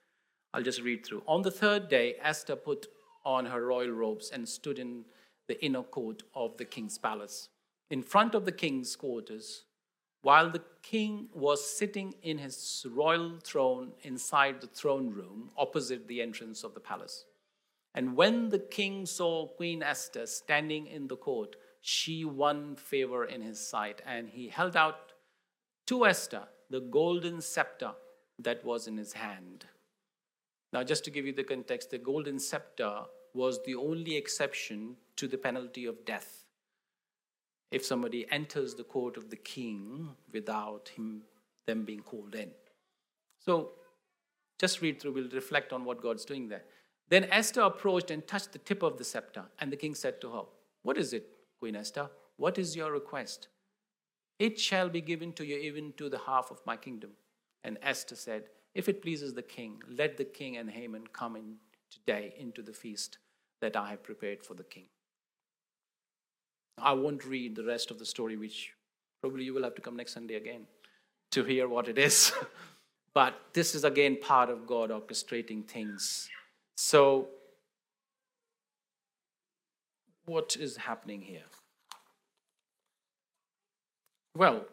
I'll 0.54 0.64
just 0.64 0.82
read 0.82 1.06
through. 1.06 1.22
On 1.28 1.42
the 1.42 1.52
third 1.52 1.90
day, 1.90 2.16
Esther 2.22 2.56
put 2.56 2.88
on 3.26 3.46
her 3.46 3.66
royal 3.66 3.92
robes 3.92 4.30
and 4.32 4.48
stood 4.48 4.80
in 4.80 5.06
the 5.48 5.64
inner 5.64 5.84
court 5.84 6.24
of 6.34 6.58
the 6.58 6.66
king's 6.66 6.98
palace, 6.98 7.50
in 7.90 8.02
front 8.02 8.36
of 8.36 8.46
the 8.46 8.52
king's 8.52 8.96
quarters, 8.96 9.64
while 10.22 10.50
the 10.50 10.64
king 10.82 11.30
was 11.34 11.64
sitting 11.64 12.16
in 12.24 12.40
his 12.40 12.86
royal 12.90 13.38
throne 13.44 13.92
inside 14.02 14.60
the 14.60 14.68
throne 14.68 15.12
room 15.12 15.52
opposite 15.58 16.08
the 16.08 16.22
entrance 16.22 16.64
of 16.64 16.74
the 16.74 16.80
palace. 16.80 17.26
And 17.94 18.16
when 18.16 18.50
the 18.50 18.60
king 18.60 19.06
saw 19.06 19.48
Queen 19.48 19.84
Esther 19.84 20.26
standing 20.26 20.88
in 20.88 21.08
the 21.08 21.16
court, 21.16 21.56
she 21.82 22.26
won 22.26 22.76
favor 22.76 23.26
in 23.26 23.42
his 23.42 23.60
sight, 23.60 24.02
and 24.06 24.28
he 24.28 24.50
held 24.50 24.76
out 24.76 25.14
to 25.88 26.06
Esther 26.06 26.44
the 26.70 26.82
golden 26.82 27.40
scepter 27.40 27.92
that 28.40 28.66
was 28.66 28.88
in 28.88 28.98
his 28.98 29.14
hand. 29.14 29.66
Now, 30.74 30.84
just 30.84 31.06
to 31.06 31.12
give 31.12 31.26
you 31.26 31.34
the 31.34 31.44
context, 31.44 31.92
the 31.92 31.98
golden 32.00 32.40
scepter 32.40 33.04
was 33.36 33.62
the 33.64 33.76
only 33.76 34.16
exception 34.16 34.96
to 35.18 35.28
the 35.28 35.38
penalty 35.38 35.86
of 35.86 36.06
death. 36.06 36.46
If 37.72 37.86
somebody 37.86 38.26
enters 38.32 38.76
the 38.76 38.84
court 38.84 39.18
of 39.18 39.30
the 39.30 39.36
king 39.36 40.16
without 40.32 40.90
him, 40.96 41.24
them 41.68 41.84
being 41.84 42.02
called 42.02 42.36
in. 42.36 42.52
So, 43.40 43.72
just 44.58 44.82
read 44.82 45.02
through, 45.02 45.14
we'll 45.14 45.30
reflect 45.30 45.74
on 45.74 45.84
what 45.84 46.02
God's 46.02 46.24
doing 46.24 46.48
there. 46.48 46.64
Then 47.10 47.26
Esther 47.26 47.62
approached 47.62 48.10
and 48.10 48.26
touched 48.26 48.54
the 48.54 48.60
tip 48.60 48.82
of 48.82 48.98
the 48.98 49.04
scepter, 49.04 49.44
and 49.60 49.72
the 49.72 49.78
king 49.78 49.96
said 49.96 50.22
to 50.22 50.32
her, 50.32 50.42
What 50.84 50.98
is 50.98 51.12
it? 51.12 51.28
Queen 51.60 51.76
Esther, 51.76 52.10
what 52.38 52.58
is 52.58 52.76
your 52.76 52.92
request? 52.92 53.50
It 54.40 54.60
shall 54.60 54.90
be 54.90 55.02
given 55.02 55.34
to 55.34 55.46
you 55.46 55.58
even 55.58 55.94
to 55.98 56.10
the 56.10 56.20
half 56.20 56.52
of 56.52 56.66
my 56.66 56.78
kingdom. 56.78 57.12
And 57.64 57.78
Esther 57.82 58.16
said, 58.16 58.46
If 58.74 58.88
it 58.88 59.02
pleases 59.02 59.34
the 59.34 59.42
king, 59.42 59.82
let 59.90 60.18
the 60.18 60.26
king 60.26 60.58
and 60.58 60.70
Haman 60.70 61.08
come 61.12 61.36
in 61.36 61.56
today 61.90 62.34
into 62.38 62.62
the 62.62 62.74
feast 62.74 63.18
that 63.62 63.76
I 63.76 63.90
have 63.90 64.04
prepared 64.04 64.44
for 64.44 64.54
the 64.54 64.64
king. 64.64 64.86
I 66.78 66.94
won't 66.94 67.26
read 67.26 67.56
the 67.56 67.64
rest 67.64 67.92
of 67.92 68.00
the 68.00 68.06
story, 68.06 68.36
which 68.36 68.74
probably 69.22 69.46
you 69.46 69.54
will 69.54 69.64
have 69.64 69.76
to 69.76 69.82
come 69.82 69.96
next 69.96 70.14
Sunday 70.14 70.36
again 70.36 70.68
to 71.32 71.44
hear 71.44 71.68
what 71.68 71.88
it 71.88 71.98
is. 71.98 72.32
but 73.14 73.34
this 73.54 73.76
is 73.76 73.84
again 73.84 74.18
part 74.22 74.50
of 74.50 74.68
God 74.68 74.90
orchestrating 74.90 75.66
things. 75.66 76.30
So 76.76 77.30
what 80.26 80.58
is 80.60 80.78
happening 80.78 81.22
here? 81.22 81.44
Well, 84.36 84.66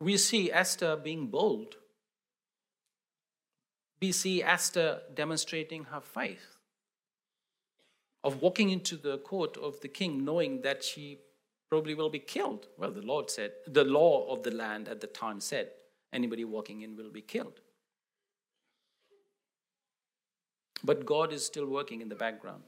we 0.00 0.18
see 0.18 0.52
Esther 0.52 0.96
being 0.96 1.28
bold. 1.28 1.76
We 4.02 4.12
see 4.12 4.42
Esther 4.42 5.00
demonstrating 5.14 5.84
her 5.84 6.02
faith 6.02 6.55
of 8.26 8.42
walking 8.42 8.70
into 8.70 8.96
the 8.96 9.18
court 9.18 9.56
of 9.56 9.80
the 9.82 9.88
king 9.88 10.24
knowing 10.24 10.60
that 10.62 10.82
she 10.82 11.20
probably 11.70 11.94
will 11.94 12.10
be 12.10 12.18
killed. 12.18 12.66
Well, 12.76 12.90
the 12.90 13.00
Lord 13.00 13.30
said, 13.30 13.52
the 13.68 13.84
law 13.84 14.28
of 14.32 14.42
the 14.42 14.50
land 14.50 14.88
at 14.88 15.00
the 15.00 15.06
time 15.06 15.40
said, 15.40 15.68
anybody 16.12 16.44
walking 16.44 16.80
in 16.80 16.96
will 16.96 17.10
be 17.10 17.22
killed. 17.22 17.60
But 20.82 21.06
God 21.06 21.32
is 21.32 21.46
still 21.46 21.66
working 21.66 22.00
in 22.00 22.08
the 22.08 22.16
background. 22.16 22.64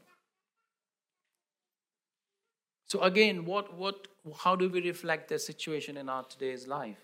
So 2.87 3.01
again, 3.01 3.45
what, 3.45 3.75
what, 3.75 4.07
how 4.45 4.55
do 4.55 4.69
we 4.69 4.81
reflect 4.81 5.29
the 5.29 5.41
situation 5.41 5.97
in 5.97 6.09
our 6.09 6.23
today's 6.23 6.69
life? 6.69 7.03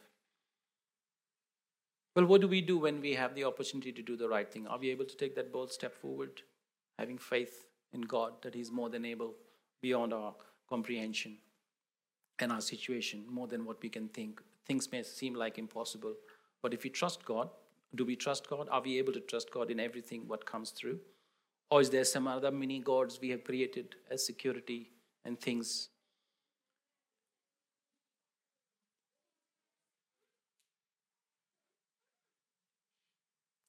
Well, 2.14 2.26
what 2.26 2.40
do 2.40 2.46
we 2.46 2.60
do 2.60 2.78
when 2.78 3.00
we 3.00 3.14
have 3.14 3.34
the 3.34 3.42
opportunity 3.44 3.90
to 3.90 4.02
do 4.02 4.16
the 4.16 4.28
right 4.28 4.50
thing? 4.50 4.68
Are 4.68 4.78
we 4.78 4.90
able 4.90 5.06
to 5.06 5.16
take 5.16 5.34
that 5.34 5.52
bold 5.52 5.72
step 5.72 5.92
forward, 5.92 6.42
having 7.00 7.18
faith 7.18 7.66
in 7.94 8.02
God 8.02 8.32
that 8.42 8.54
He's 8.54 8.70
more 8.70 8.90
than 8.90 9.04
able, 9.04 9.34
beyond 9.80 10.12
our 10.12 10.34
comprehension 10.68 11.38
and 12.38 12.52
our 12.52 12.60
situation, 12.60 13.24
more 13.30 13.46
than 13.46 13.64
what 13.64 13.80
we 13.82 13.88
can 13.88 14.08
think? 14.08 14.40
Things 14.66 14.90
may 14.92 15.02
seem 15.02 15.34
like 15.34 15.58
impossible, 15.58 16.14
but 16.62 16.74
if 16.74 16.84
we 16.84 16.90
trust 16.90 17.24
God, 17.24 17.48
do 17.94 18.04
we 18.04 18.16
trust 18.16 18.48
God? 18.48 18.68
Are 18.70 18.82
we 18.82 18.98
able 18.98 19.12
to 19.12 19.20
trust 19.20 19.52
God 19.52 19.70
in 19.70 19.78
everything 19.78 20.26
what 20.26 20.44
comes 20.44 20.70
through? 20.70 20.98
Or 21.70 21.80
is 21.80 21.90
there 21.90 22.04
some 22.04 22.26
other 22.26 22.50
mini 22.50 22.80
gods 22.80 23.20
we 23.20 23.30
have 23.30 23.44
created 23.44 23.94
as 24.10 24.26
security 24.26 24.90
and 25.24 25.40
things? 25.40 25.88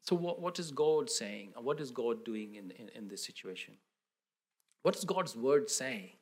So, 0.02 0.16
what, 0.16 0.40
what 0.40 0.60
is 0.60 0.70
God 0.72 1.10
saying? 1.10 1.54
What 1.58 1.80
is 1.80 1.90
God 1.90 2.24
doing 2.24 2.56
in, 2.56 2.72
in, 2.72 2.90
in 2.90 3.08
this 3.08 3.24
situation? 3.24 3.76
What 4.86 4.94
does 4.94 5.04
God's 5.04 5.36
word 5.36 5.68
say? 5.68 6.14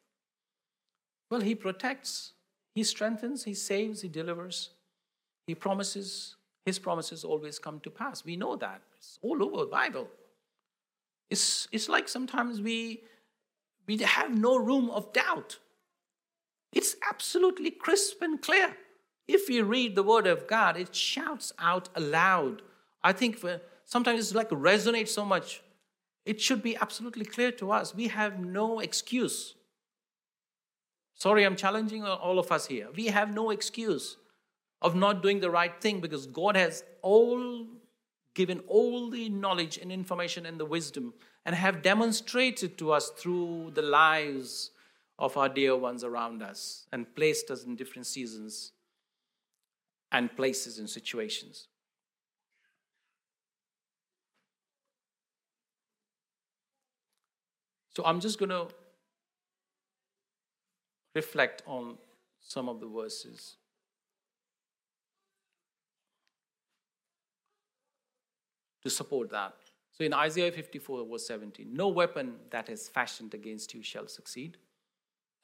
Well, 1.30 1.42
He 1.42 1.54
protects, 1.54 2.32
He 2.74 2.86
strengthens, 2.86 3.44
He 3.44 3.54
saves, 3.54 4.02
He 4.02 4.08
delivers, 4.08 4.70
He 5.48 5.54
promises. 5.54 6.38
His 6.66 6.80
promises 6.80 7.26
always 7.26 7.60
come 7.60 7.82
to 7.82 7.90
pass. 7.90 8.24
We 8.24 8.38
know 8.38 8.56
that. 8.56 8.80
It's 8.98 9.20
all 9.22 9.44
over 9.44 9.58
the 9.58 9.66
Bible. 9.66 10.08
It's, 11.30 11.68
it's 11.74 11.90
like 11.90 12.08
sometimes 12.08 12.62
we, 12.62 13.02
we 13.86 13.98
have 13.98 14.34
no 14.34 14.56
room 14.56 14.90
of 14.90 15.12
doubt. 15.12 15.60
It's 16.72 16.96
absolutely 17.10 17.70
crisp 17.70 18.22
and 18.22 18.42
clear. 18.42 18.78
If 19.28 19.50
you 19.50 19.66
read 19.66 19.94
the 19.94 20.04
Word 20.04 20.26
of 20.26 20.48
God, 20.48 20.78
it 20.78 20.96
shouts 20.96 21.52
out 21.60 21.90
aloud. 21.96 22.62
I 23.04 23.12
think 23.12 23.40
for, 23.40 23.60
sometimes 23.84 24.22
it's 24.22 24.34
like 24.34 24.50
resonates 24.52 25.10
so 25.10 25.26
much. 25.26 25.62
It 26.26 26.40
should 26.40 26.64
be 26.64 26.78
absolutely 26.78 27.26
clear 27.26 27.52
to 27.54 27.72
us. 27.72 27.94
We 27.94 28.08
have 28.08 28.40
no 28.40 28.80
excuse. 28.80 29.56
Sorry, 31.16 31.46
I'm 31.46 31.56
challenging 31.56 32.04
all 32.04 32.40
of 32.40 32.52
us 32.52 32.66
here. 32.68 32.88
We 32.96 33.08
have 33.08 33.34
no 33.34 33.50
excuse 33.50 34.18
of 34.82 34.96
not 34.96 35.22
doing 35.22 35.40
the 35.40 35.52
right 35.52 35.80
thing 35.82 36.00
because 36.00 36.28
God 36.28 36.56
has 36.56 36.84
all 37.02 37.66
given 38.36 38.62
all 38.68 39.10
the 39.10 39.30
knowledge 39.30 39.78
and 39.78 39.92
information 39.92 40.46
and 40.46 40.60
the 40.60 40.66
wisdom 40.66 41.14
and 41.46 41.56
have 41.56 41.82
demonstrated 41.82 42.78
to 42.78 42.92
us 42.92 43.10
through 43.10 43.72
the 43.76 43.82
lives 43.82 44.72
of 45.20 45.38
our 45.38 45.50
dear 45.50 45.76
ones 45.76 46.04
around 46.04 46.42
us 46.42 46.88
and 46.92 47.16
placed 47.16 47.52
us 47.52 47.64
in 47.64 47.76
different 47.76 48.08
seasons 48.08 48.72
and 50.12 50.36
places 50.36 50.80
and 50.80 50.90
situations. 50.90 51.68
So 57.96 58.04
I'm 58.06 58.20
just 58.20 58.40
going 58.40 58.50
to 58.50 58.68
reflect 61.16 61.62
on 61.68 61.98
some 62.42 62.68
of 62.68 62.80
the 62.80 62.88
verses. 62.88 63.56
To 68.84 68.90
support 68.90 69.30
that. 69.30 69.54
So 69.94 70.04
in 70.04 70.14
Isaiah 70.14 70.52
54, 70.52 71.06
verse 71.06 71.28
17, 71.28 71.68
no 71.72 71.88
weapon 71.88 72.34
that 72.50 72.68
is 72.68 72.90
fashioned 72.90 73.34
against 73.34 73.74
you 73.74 73.84
shall 73.84 74.08
succeed, 74.08 74.58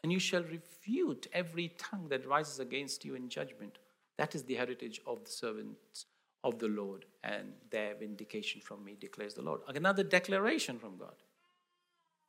and 0.03 0.11
you 0.11 0.19
shall 0.19 0.43
refute 0.43 1.27
every 1.31 1.69
tongue 1.77 2.07
that 2.09 2.27
rises 2.27 2.59
against 2.59 3.05
you 3.05 3.15
in 3.15 3.29
judgment. 3.29 3.77
That 4.17 4.33
is 4.33 4.43
the 4.43 4.55
heritage 4.55 4.99
of 5.05 5.23
the 5.23 5.31
servants 5.31 6.07
of 6.43 6.57
the 6.57 6.67
Lord, 6.67 7.05
and 7.23 7.53
their 7.69 7.93
vindication 7.95 8.59
from 8.59 8.83
me, 8.83 8.97
declares 8.99 9.35
the 9.35 9.41
Lord. 9.43 9.61
Another 9.67 10.03
declaration 10.03 10.79
from 10.79 10.97
God. 10.97 11.15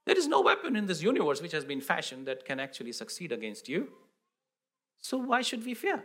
There 0.07 0.17
is 0.17 0.27
no 0.27 0.41
weapon 0.41 0.77
in 0.77 0.87
this 0.87 1.03
universe 1.03 1.43
which 1.43 1.53
has 1.53 1.65
been 1.65 1.81
fashioned 1.81 2.27
that 2.27 2.45
can 2.45 2.59
actually 2.59 2.93
succeed 2.93 3.33
against 3.33 3.69
you. 3.69 3.89
So 4.99 5.19
why 5.19 5.43
should 5.43 5.65
we 5.65 5.75
fear? 5.75 6.05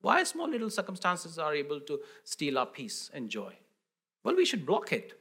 Why 0.00 0.22
small 0.24 0.48
little 0.48 0.70
circumstances 0.70 1.38
are 1.38 1.54
able 1.54 1.80
to 1.80 2.00
steal 2.24 2.58
our 2.58 2.66
peace 2.66 3.10
and 3.12 3.28
joy? 3.28 3.54
Well, 4.22 4.36
we 4.36 4.44
should 4.44 4.66
block 4.66 4.92
it. 4.92 5.14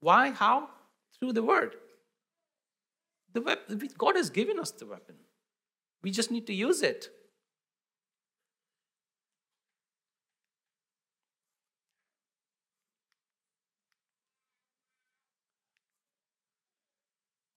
Why? 0.00 0.30
How? 0.30 0.68
Through 1.18 1.32
the 1.32 1.42
word. 1.42 1.76
The 3.32 3.42
weapon, 3.42 3.88
God 3.98 4.16
has 4.16 4.30
given 4.30 4.58
us 4.58 4.70
the 4.70 4.86
weapon. 4.86 5.16
We 6.02 6.10
just 6.10 6.30
need 6.30 6.46
to 6.46 6.54
use 6.54 6.82
it. 6.82 7.10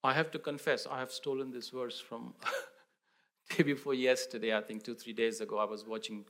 I 0.03 0.13
have 0.13 0.31
to 0.31 0.39
confess, 0.39 0.87
I 0.89 0.99
have 0.99 1.11
stolen 1.11 1.51
this 1.51 1.69
verse 1.69 1.99
from 1.99 2.33
day 3.55 3.63
before 3.63 3.93
yesterday, 3.93 4.55
I 4.55 4.61
think 4.61 4.83
two, 4.83 4.95
three 4.95 5.13
days 5.13 5.41
ago. 5.41 5.59
I 5.59 5.65
was 5.65 5.85
watching, 5.85 6.25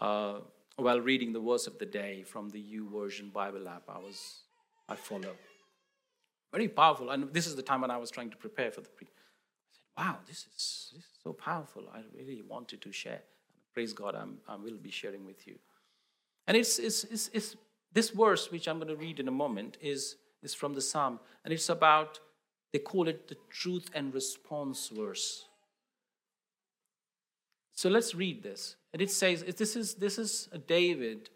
uh, 0.00 0.38
while 0.76 1.00
reading 1.00 1.32
the 1.32 1.40
verse 1.40 1.66
of 1.66 1.78
the 1.78 1.86
day 1.86 2.22
from 2.22 2.48
the 2.48 2.62
YouVersion 2.62 3.32
Bible 3.32 3.68
app. 3.68 3.82
I 3.88 3.98
was, 3.98 4.40
I 4.88 4.96
follow. 4.96 5.36
Very 6.52 6.68
powerful. 6.68 7.10
And 7.10 7.32
this 7.32 7.46
is 7.46 7.54
the 7.54 7.62
time 7.62 7.82
when 7.82 7.90
I 7.90 7.98
was 7.98 8.10
trying 8.10 8.30
to 8.30 8.36
prepare 8.36 8.70
for 8.70 8.80
the 8.80 8.88
pre. 8.88 9.06
I 9.06 9.72
said, 9.72 10.06
wow, 10.06 10.18
this 10.26 10.38
is, 10.38 10.92
this 10.94 11.04
is 11.04 11.10
so 11.22 11.32
powerful. 11.32 11.84
I 11.92 12.00
really 12.16 12.42
wanted 12.46 12.80
to 12.82 12.92
share. 12.92 13.22
Praise 13.74 13.92
God, 13.92 14.14
I'm, 14.14 14.38
I 14.48 14.56
will 14.56 14.76
be 14.76 14.90
sharing 14.90 15.26
with 15.26 15.46
you. 15.46 15.56
And 16.46 16.56
it's, 16.56 16.78
it's, 16.78 17.04
it's, 17.04 17.30
it's 17.32 17.56
this 17.92 18.10
verse, 18.10 18.50
which 18.50 18.68
I'm 18.68 18.76
going 18.76 18.88
to 18.88 18.96
read 18.96 19.20
in 19.20 19.28
a 19.28 19.32
moment, 19.32 19.76
is, 19.80 20.16
is 20.42 20.54
from 20.54 20.74
the 20.74 20.80
Psalm. 20.80 21.20
And 21.44 21.52
it's 21.52 21.68
about 21.68 22.20
they 22.72 22.78
call 22.78 23.08
it 23.08 23.28
the 23.28 23.36
truth 23.50 23.90
and 23.94 24.14
response 24.14 24.88
verse. 24.88 25.46
So 27.74 27.88
let's 27.88 28.14
read 28.14 28.42
this. 28.42 28.76
And 28.92 29.02
it 29.02 29.10
says 29.10 29.42
this 29.42 29.76
is, 29.76 29.94
this 29.94 30.18
is 30.18 30.48
David 30.66 31.30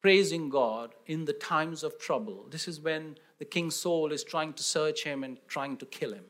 praising 0.00 0.48
God 0.48 0.94
in 1.06 1.24
the 1.24 1.32
times 1.32 1.82
of 1.82 1.98
trouble. 1.98 2.46
This 2.50 2.68
is 2.68 2.80
when 2.80 3.16
the 3.38 3.44
king 3.44 3.70
Saul 3.70 4.12
is 4.12 4.24
trying 4.24 4.52
to 4.54 4.62
search 4.62 5.04
him 5.04 5.24
and 5.24 5.38
trying 5.48 5.76
to 5.78 5.86
kill 5.86 6.12
him. 6.12 6.24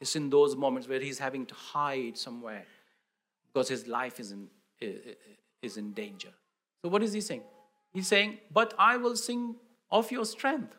It's 0.00 0.16
in 0.16 0.30
those 0.30 0.56
moments 0.56 0.88
where 0.88 1.00
he's 1.00 1.18
having 1.18 1.46
to 1.46 1.54
hide 1.54 2.16
somewhere 2.16 2.64
because 3.52 3.68
his 3.68 3.86
life 3.86 4.20
is 4.20 4.32
in, 4.32 4.48
is 5.62 5.76
in 5.76 5.92
danger. 5.92 6.30
So, 6.82 6.88
what 6.88 7.02
is 7.02 7.12
he 7.12 7.20
saying? 7.20 7.42
He's 7.92 8.06
saying, 8.06 8.38
But 8.52 8.74
I 8.78 8.96
will 8.96 9.16
sing 9.16 9.56
of 9.90 10.10
your 10.12 10.24
strength. 10.24 10.76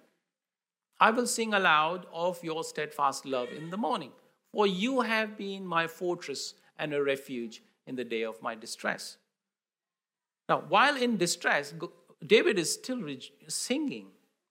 I 0.99 1.12
will 1.12 1.27
sing 1.27 1.53
aloud 1.53 2.05
of 2.13 2.43
your 2.43 2.63
steadfast 2.63 3.25
love 3.25 3.49
in 3.49 3.69
the 3.69 3.77
morning, 3.77 4.12
for 4.51 4.67
you 4.67 5.01
have 5.01 5.38
been 5.38 5.65
my 5.65 5.88
fortress 5.88 6.55
and 6.77 6.93
a 6.93 7.03
refuge 7.03 7.63
in 7.88 7.95
the 7.95 8.03
day 8.03 8.23
of 8.23 8.41
my 8.41 8.55
distress. 8.55 9.17
Now, 10.49 10.63
while 10.67 10.97
in 10.97 11.17
distress, 11.17 11.73
David 12.25 12.59
is 12.59 12.73
still 12.73 13.01
singing 13.47 14.07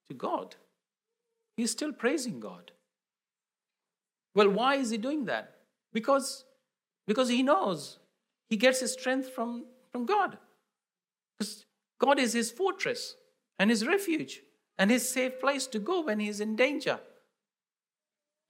to 0.08 0.14
God. 0.14 0.56
He's 1.56 1.72
still 1.72 1.92
praising 1.92 2.40
God. 2.40 2.70
Well, 4.34 4.50
why 4.50 4.76
is 4.76 4.90
he 4.90 4.98
doing 4.98 5.24
that? 5.26 5.56
Because, 5.92 6.44
because 7.06 7.28
he 7.28 7.42
knows 7.42 7.98
he 8.48 8.56
gets 8.56 8.80
his 8.80 8.92
strength 8.92 9.28
from, 9.30 9.66
from 9.90 10.06
God. 10.06 10.38
Because 11.38 11.66
God 11.98 12.18
is 12.18 12.32
his 12.32 12.50
fortress 12.50 13.16
and 13.58 13.70
his 13.70 13.86
refuge 13.86 14.42
and 14.78 14.90
his 14.90 15.08
safe 15.08 15.40
place 15.40 15.66
to 15.66 15.78
go 15.78 16.02
when 16.02 16.20
he's 16.20 16.40
in 16.40 16.54
danger. 16.54 17.00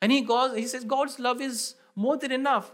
And 0.00 0.12
he 0.12 0.20
goes, 0.20 0.56
he 0.56 0.66
says, 0.66 0.84
God's 0.84 1.18
love 1.18 1.40
is 1.40 1.74
more 1.96 2.16
than 2.16 2.30
enough 2.30 2.70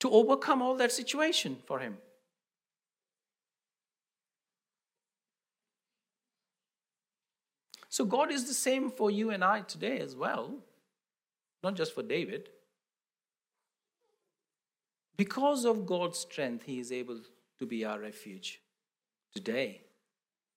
to 0.00 0.10
overcome 0.10 0.60
all 0.60 0.74
that 0.76 0.92
situation 0.92 1.56
for 1.64 1.78
him. 1.78 1.96
So 7.88 8.04
God 8.04 8.32
is 8.32 8.48
the 8.48 8.54
same 8.54 8.90
for 8.90 9.10
you 9.10 9.30
and 9.30 9.44
I 9.44 9.60
today 9.60 9.98
as 9.98 10.16
well, 10.16 10.56
not 11.62 11.76
just 11.76 11.94
for 11.94 12.02
David. 12.02 12.48
Because 15.16 15.64
of 15.64 15.86
God's 15.86 16.18
strength, 16.18 16.64
he 16.64 16.80
is 16.80 16.90
able 16.90 17.20
to 17.58 17.66
be 17.66 17.84
our 17.84 18.00
refuge 18.00 18.60
today. 19.34 19.82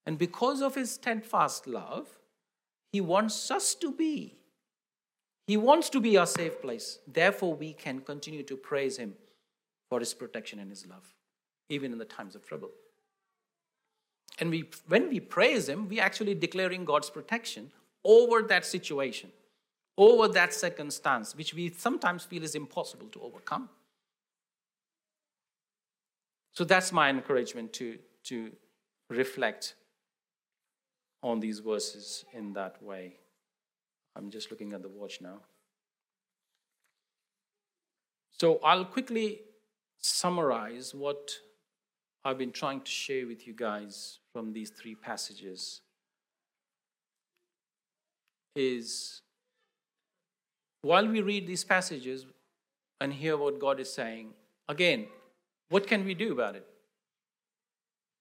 And 0.05 0.17
because 0.17 0.61
of 0.61 0.75
his 0.75 0.91
steadfast 0.91 1.67
love, 1.67 2.07
he 2.91 3.01
wants 3.01 3.51
us 3.51 3.75
to 3.75 3.91
be. 3.91 4.37
He 5.47 5.57
wants 5.57 5.89
to 5.91 5.99
be 5.99 6.17
our 6.17 6.27
safe 6.27 6.61
place. 6.61 6.99
Therefore, 7.07 7.53
we 7.53 7.73
can 7.73 7.99
continue 8.01 8.43
to 8.43 8.57
praise 8.57 8.97
him 8.97 9.15
for 9.89 9.99
his 9.99 10.13
protection 10.13 10.59
and 10.59 10.69
his 10.69 10.85
love, 10.87 11.13
even 11.69 11.91
in 11.91 11.97
the 11.97 12.05
times 12.05 12.35
of 12.35 12.45
trouble. 12.45 12.71
And 14.39 14.49
we, 14.49 14.69
when 14.87 15.09
we 15.09 15.19
praise 15.19 15.69
him, 15.69 15.87
we're 15.87 16.03
actually 16.03 16.35
declaring 16.35 16.85
God's 16.85 17.09
protection 17.09 17.71
over 18.03 18.41
that 18.43 18.65
situation. 18.65 19.31
over 19.97 20.27
that 20.27 20.53
circumstance, 20.53 21.35
which 21.35 21.53
we 21.53 21.69
sometimes 21.69 22.23
feel 22.23 22.43
is 22.43 22.55
impossible 22.55 23.07
to 23.07 23.21
overcome. 23.21 23.69
So 26.51 26.63
that's 26.63 26.91
my 26.91 27.09
encouragement 27.09 27.73
to, 27.73 27.97
to 28.25 28.51
reflect 29.09 29.75
on 31.25 31.39
these 31.39 31.57
verses 31.57 32.23
in 32.33 32.53
that 32.53 32.81
way. 32.83 33.15
I'm 34.15 34.29
just 34.29 34.51
looking 34.51 34.73
at 34.73 34.83
the 34.83 34.87
watch 34.87 35.21
now. 35.21 35.39
So 38.39 38.59
I'll 38.63 38.85
quickly 38.85 39.39
summarize 39.97 40.93
what 40.93 41.31
I've 42.23 42.37
been 42.37 42.51
trying 42.51 42.81
to 42.81 42.91
share 42.91 43.25
with 43.25 43.47
you 43.47 43.53
guys 43.53 44.19
from 44.31 44.53
these 44.53 44.69
three 44.69 44.93
passages 44.93 45.81
is 48.55 49.21
while 50.83 51.07
we 51.07 51.21
read 51.21 51.47
these 51.47 51.63
passages 51.63 52.27
and 53.01 53.11
hear 53.11 53.35
what 53.35 53.59
God 53.59 53.79
is 53.79 53.91
saying, 53.91 54.29
again, 54.69 55.07
what 55.69 55.87
can 55.87 56.05
we 56.05 56.13
do 56.13 56.31
about 56.31 56.55
it? 56.55 56.67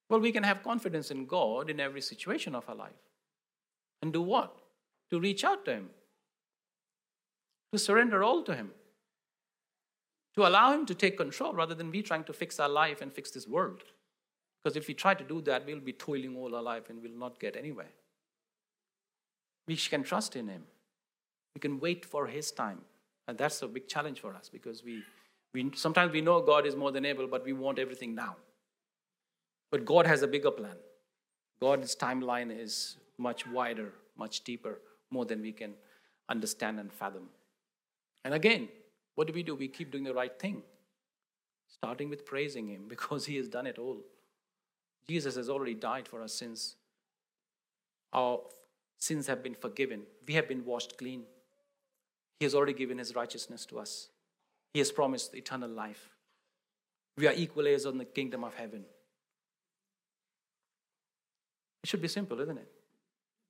Well, 0.09 0.19
we 0.19 0.31
can 0.31 0.43
have 0.43 0.63
confidence 0.63 1.11
in 1.11 1.25
God 1.25 1.69
in 1.69 1.79
every 1.79 2.01
situation 2.01 2.55
of 2.55 2.67
our 2.69 2.75
life. 2.75 2.91
And 4.01 4.13
do 4.13 4.21
what? 4.21 4.55
To 5.09 5.19
reach 5.19 5.43
out 5.43 5.65
to 5.65 5.73
Him, 5.73 5.89
to 7.71 7.79
surrender 7.79 8.23
all 8.23 8.43
to 8.43 8.55
Him, 8.55 8.71
to 10.35 10.47
allow 10.47 10.73
Him 10.73 10.85
to 10.85 10.93
take 10.93 11.17
control 11.17 11.53
rather 11.53 11.73
than 11.73 11.91
we 11.91 12.01
trying 12.01 12.23
to 12.25 12.33
fix 12.33 12.59
our 12.59 12.69
life 12.69 13.01
and 13.01 13.11
fix 13.11 13.31
this 13.31 13.47
world. 13.47 13.83
Because 14.63 14.75
if 14.75 14.87
we 14.87 14.93
try 14.93 15.13
to 15.13 15.23
do 15.23 15.41
that, 15.41 15.65
we'll 15.65 15.79
be 15.79 15.93
toiling 15.93 16.35
all 16.35 16.55
our 16.55 16.61
life 16.61 16.89
and 16.89 17.01
we'll 17.01 17.17
not 17.17 17.39
get 17.39 17.55
anywhere. 17.55 17.91
We 19.67 19.75
can 19.75 20.03
trust 20.03 20.35
in 20.35 20.47
Him. 20.47 20.63
We 21.55 21.59
can 21.61 21.79
wait 21.79 22.05
for 22.05 22.27
His 22.27 22.51
time. 22.51 22.81
And 23.27 23.37
that's 23.37 23.61
a 23.61 23.67
big 23.67 23.87
challenge 23.87 24.19
for 24.19 24.35
us 24.35 24.49
because 24.49 24.83
we, 24.83 25.03
we 25.53 25.71
sometimes 25.75 26.11
we 26.11 26.21
know 26.21 26.41
God 26.41 26.67
is 26.67 26.75
more 26.75 26.91
than 26.91 27.05
able, 27.05 27.27
but 27.27 27.43
we 27.43 27.53
want 27.53 27.79
everything 27.79 28.13
now. 28.13 28.35
But 29.71 29.85
God 29.85 30.07
has 30.07 30.21
a 30.21 30.27
bigger 30.27 30.51
plan. 30.51 30.75
God's 31.59 31.95
timeline 31.95 32.55
is 32.57 32.97
much 33.17 33.47
wider, 33.47 33.93
much 34.17 34.43
deeper, 34.43 34.81
more 35.09 35.25
than 35.25 35.41
we 35.41 35.51
can 35.51 35.73
understand 36.29 36.79
and 36.79 36.91
fathom. 36.91 37.29
And 38.23 38.33
again, 38.33 38.69
what 39.15 39.27
do 39.27 39.33
we 39.33 39.43
do? 39.43 39.55
We 39.55 39.67
keep 39.67 39.91
doing 39.91 40.03
the 40.03 40.13
right 40.13 40.37
thing, 40.37 40.63
starting 41.67 42.09
with 42.09 42.25
praising 42.25 42.67
Him 42.67 42.83
because 42.87 43.25
He 43.25 43.37
has 43.37 43.47
done 43.47 43.67
it 43.67 43.77
all. 43.77 43.97
Jesus 45.07 45.35
has 45.35 45.49
already 45.49 45.75
died 45.75 46.07
for 46.07 46.21
our 46.21 46.27
sins. 46.27 46.75
Our 48.11 48.39
sins 48.97 49.27
have 49.27 49.43
been 49.43 49.55
forgiven, 49.55 50.03
we 50.27 50.33
have 50.35 50.47
been 50.47 50.65
washed 50.65 50.97
clean. 50.97 51.23
He 52.39 52.45
has 52.45 52.53
already 52.53 52.73
given 52.73 52.97
His 52.97 53.15
righteousness 53.15 53.65
to 53.67 53.79
us, 53.79 54.09
He 54.73 54.79
has 54.79 54.91
promised 54.91 55.35
eternal 55.35 55.69
life. 55.69 56.09
We 57.17 57.27
are 57.27 57.33
equal 57.33 57.65
heirs 57.65 57.85
on 57.85 57.97
the 57.97 58.03
kingdom 58.03 58.43
of 58.43 58.55
heaven. 58.55 58.83
It 61.85 61.89
should 61.89 62.01
be 62.01 62.07
simple, 62.07 62.41
isn't 62.41 62.57
it? 62.57 62.67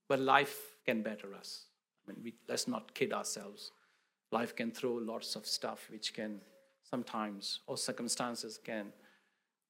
But 0.09 0.19
life 0.19 0.75
can 0.85 1.01
better 1.01 1.33
us. 1.33 1.67
I 2.05 2.11
mean, 2.11 2.21
we, 2.21 2.33
let's 2.49 2.67
not 2.67 2.93
kid 2.93 3.13
ourselves. 3.13 3.71
Life 4.29 4.53
can 4.57 4.71
throw 4.71 4.95
lots 4.95 5.37
of 5.37 5.45
stuff 5.45 5.87
which 5.89 6.13
can 6.13 6.41
sometimes, 6.83 7.61
or 7.65 7.77
circumstances 7.77 8.59
can 8.61 8.87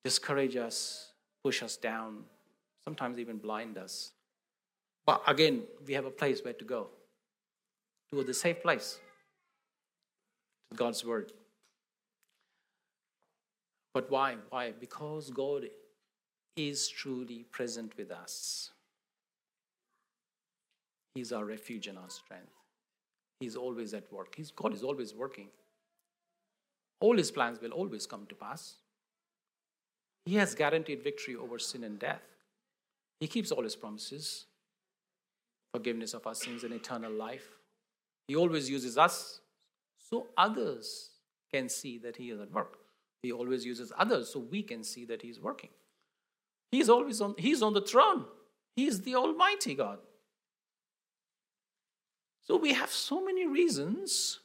discourage 0.03 0.55
us, 0.55 1.11
push 1.43 1.61
us 1.61 1.77
down, 1.77 2.23
sometimes 2.85 3.19
even 3.19 3.37
blind 3.37 3.77
us. 3.77 4.13
But 5.05 5.21
again, 5.27 5.61
we 5.85 5.93
have 5.93 6.05
a 6.05 6.09
place 6.09 6.43
where 6.43 6.53
to 6.53 6.65
go 6.65 6.87
to 8.09 8.23
the 8.23 8.33
safe 8.33 8.63
place, 8.63 8.97
to 10.71 10.75
God's 10.75 11.05
Word. 11.05 11.33
But 13.93 14.09
why? 14.09 14.37
Why? 14.49 14.71
Because 14.71 15.29
God 15.29 15.65
is 16.55 16.87
truly 16.87 17.45
present 17.51 17.95
with 17.97 18.11
us. 18.11 18.71
He's 21.13 21.31
our 21.31 21.45
refuge 21.45 21.87
and 21.87 21.97
our 21.97 22.09
strength. 22.09 22.51
He's 23.39 23.55
always 23.55 23.93
at 23.93 24.11
work. 24.11 24.35
He's, 24.35 24.51
God 24.51 24.73
is 24.73 24.83
always 24.83 25.13
working. 25.13 25.47
All 26.99 27.17
his 27.17 27.31
plans 27.31 27.59
will 27.61 27.71
always 27.71 28.05
come 28.05 28.25
to 28.27 28.35
pass. 28.35 28.75
He 30.25 30.35
has 30.35 30.55
guaranteed 30.55 31.03
victory 31.03 31.35
over 31.35 31.59
sin 31.59 31.83
and 31.83 31.99
death. 31.99 32.23
He 33.19 33.27
keeps 33.27 33.51
all 33.51 33.63
his 33.63 33.75
promises 33.75 34.45
forgiveness 35.75 36.13
of 36.13 36.25
our 36.25 36.33
sins 36.33 36.63
and 36.63 36.73
eternal 36.73 37.11
life. 37.11 37.49
He 38.29 38.35
always 38.37 38.69
uses 38.69 38.97
us 38.97 39.41
so 39.97 40.27
others 40.37 41.09
can 41.51 41.67
see 41.67 41.97
that 41.97 42.15
he 42.15 42.29
is 42.29 42.39
at 42.39 42.49
work. 42.53 42.77
He 43.21 43.33
always 43.33 43.65
uses 43.65 43.91
others 43.97 44.29
so 44.29 44.39
we 44.39 44.63
can 44.63 44.85
see 44.85 45.03
that 45.03 45.21
he 45.21 45.27
is 45.27 45.41
working. 45.41 45.71
He's 46.71 46.89
always 46.89 47.21
on, 47.21 47.35
he's 47.37 47.61
on 47.61 47.73
the 47.73 47.81
throne. 47.81 48.25
He's 48.75 49.01
the 49.01 49.15
Almighty 49.15 49.75
God. 49.75 49.99
So 52.43 52.57
we 52.57 52.73
have 52.73 52.91
so 52.91 53.23
many 53.23 53.47
reasons 53.47 54.39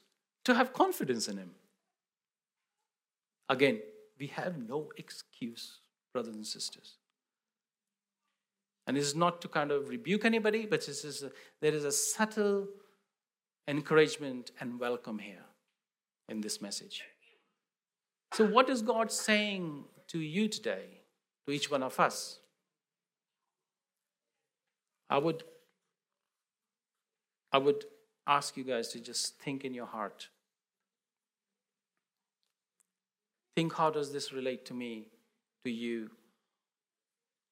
to 0.44 0.54
have 0.54 0.72
confidence 0.72 1.28
in 1.28 1.36
Him. 1.36 1.50
Again, 3.48 3.80
we 4.18 4.28
have 4.28 4.56
no 4.58 4.90
excuse, 4.96 5.78
brothers 6.12 6.34
and 6.34 6.46
sisters. 6.46 6.96
And 8.86 8.96
this 8.96 9.04
is 9.04 9.14
not 9.14 9.42
to 9.42 9.48
kind 9.48 9.70
of 9.70 9.88
rebuke 9.88 10.24
anybody, 10.24 10.66
but 10.66 10.86
this 10.86 11.04
is 11.04 11.22
a, 11.22 11.30
there 11.60 11.74
is 11.74 11.84
a 11.84 11.92
subtle 11.92 12.68
encouragement 13.68 14.50
and 14.60 14.80
welcome 14.80 15.18
here 15.18 15.44
in 16.28 16.40
this 16.40 16.62
message. 16.62 17.04
So, 18.32 18.46
what 18.46 18.70
is 18.70 18.80
God 18.82 19.12
saying 19.12 19.84
to 20.08 20.20
you 20.20 20.48
today? 20.48 20.99
To 21.50 21.56
each 21.56 21.70
one 21.70 21.82
of 21.82 21.98
us. 21.98 22.38
I 25.08 25.18
would, 25.18 25.42
I 27.52 27.58
would 27.58 27.86
ask 28.24 28.56
you 28.56 28.62
guys 28.62 28.88
to 28.90 29.00
just 29.00 29.36
think 29.40 29.64
in 29.64 29.74
your 29.74 29.86
heart. 29.86 30.28
Think 33.56 33.74
how 33.74 33.90
does 33.90 34.12
this 34.12 34.32
relate 34.32 34.64
to 34.66 34.74
me, 34.74 35.08
to 35.64 35.70
you, 35.72 36.10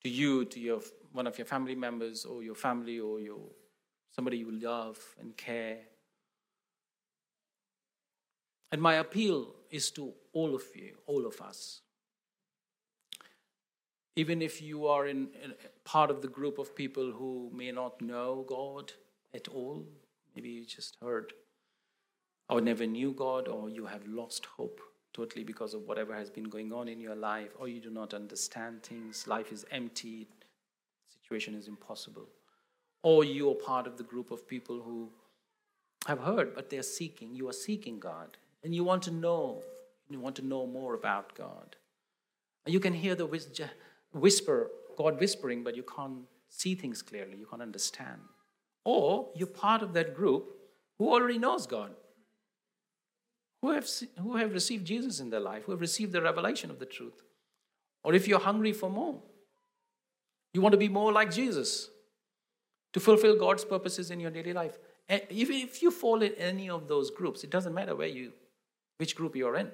to 0.04 0.08
you, 0.08 0.44
to 0.44 0.60
your 0.60 0.80
one 1.12 1.26
of 1.26 1.36
your 1.36 1.46
family 1.46 1.74
members 1.74 2.24
or 2.24 2.44
your 2.44 2.54
family 2.54 3.00
or 3.00 3.18
your 3.18 3.40
somebody 4.14 4.36
you 4.38 4.52
love 4.52 4.98
and 5.18 5.36
care. 5.36 5.78
And 8.70 8.80
my 8.80 8.94
appeal 8.94 9.56
is 9.70 9.90
to 9.92 10.12
all 10.32 10.54
of 10.54 10.62
you, 10.76 10.98
all 11.06 11.26
of 11.26 11.40
us 11.40 11.80
even 14.18 14.42
if 14.42 14.60
you 14.60 14.88
are 14.88 15.06
in, 15.06 15.28
in, 15.44 15.54
part 15.84 16.10
of 16.10 16.22
the 16.22 16.28
group 16.28 16.58
of 16.58 16.74
people 16.74 17.12
who 17.12 17.50
may 17.54 17.70
not 17.70 18.02
know 18.02 18.44
God 18.48 18.92
at 19.32 19.46
all, 19.46 19.86
maybe 20.34 20.48
you 20.48 20.64
just 20.64 20.96
heard, 21.00 21.32
or 22.48 22.60
never 22.60 22.84
knew 22.84 23.12
God, 23.12 23.46
or 23.46 23.70
you 23.70 23.86
have 23.86 24.04
lost 24.08 24.46
hope 24.46 24.80
totally 25.12 25.44
because 25.44 25.72
of 25.72 25.82
whatever 25.82 26.14
has 26.14 26.30
been 26.30 26.48
going 26.48 26.72
on 26.72 26.88
in 26.88 27.00
your 27.00 27.14
life, 27.14 27.50
or 27.60 27.68
you 27.68 27.80
do 27.80 27.90
not 27.90 28.12
understand 28.12 28.82
things, 28.82 29.28
life 29.28 29.52
is 29.52 29.64
empty, 29.70 30.26
situation 31.08 31.54
is 31.54 31.68
impossible, 31.68 32.26
or 33.04 33.22
you 33.22 33.48
are 33.50 33.54
part 33.54 33.86
of 33.86 33.96
the 33.96 34.02
group 34.02 34.32
of 34.32 34.48
people 34.48 34.80
who 34.80 35.08
have 36.08 36.18
heard, 36.18 36.56
but 36.56 36.70
they're 36.70 36.82
seeking, 36.82 37.36
you 37.36 37.48
are 37.48 37.52
seeking 37.52 38.00
God, 38.00 38.36
and 38.64 38.74
you 38.74 38.82
want 38.82 39.04
to 39.04 39.12
know, 39.12 39.62
you 40.10 40.18
want 40.18 40.34
to 40.36 40.44
know 40.44 40.66
more 40.66 40.94
about 40.94 41.36
God. 41.36 41.76
And 42.66 42.72
you 42.74 42.80
can 42.80 42.94
hear 42.94 43.14
the 43.14 43.26
wisdom 43.26 43.68
whisper, 44.12 44.70
God 44.96 45.20
whispering, 45.20 45.62
but 45.62 45.76
you 45.76 45.82
can't 45.82 46.22
see 46.48 46.74
things 46.74 47.02
clearly, 47.02 47.36
you 47.36 47.46
can't 47.46 47.62
understand. 47.62 48.20
Or 48.84 49.28
you're 49.34 49.46
part 49.46 49.82
of 49.82 49.92
that 49.94 50.14
group 50.14 50.50
who 50.98 51.12
already 51.12 51.38
knows 51.38 51.66
God, 51.66 51.92
who 53.62 53.72
have, 53.72 53.88
who 54.20 54.36
have 54.36 54.52
received 54.52 54.86
Jesus 54.86 55.20
in 55.20 55.30
their 55.30 55.40
life, 55.40 55.64
who 55.64 55.72
have 55.72 55.80
received 55.80 56.12
the 56.12 56.22
revelation 56.22 56.70
of 56.70 56.78
the 56.78 56.86
truth. 56.86 57.22
Or 58.04 58.14
if 58.14 58.26
you're 58.26 58.38
hungry 58.38 58.72
for 58.72 58.88
more, 58.88 59.20
you 60.54 60.60
want 60.60 60.72
to 60.72 60.78
be 60.78 60.88
more 60.88 61.12
like 61.12 61.30
Jesus 61.30 61.90
to 62.92 63.00
fulfill 63.00 63.38
God's 63.38 63.64
purposes 63.64 64.10
in 64.10 64.20
your 64.20 64.30
daily 64.30 64.52
life. 64.52 64.78
And 65.08 65.22
even 65.30 65.56
if 65.56 65.82
you 65.82 65.90
fall 65.90 66.22
in 66.22 66.32
any 66.34 66.70
of 66.70 66.88
those 66.88 67.10
groups, 67.10 67.44
it 67.44 67.50
doesn't 67.50 67.74
matter 67.74 67.94
where 67.94 68.08
you, 68.08 68.32
which 68.96 69.14
group 69.14 69.36
you're 69.36 69.56
in. 69.56 69.70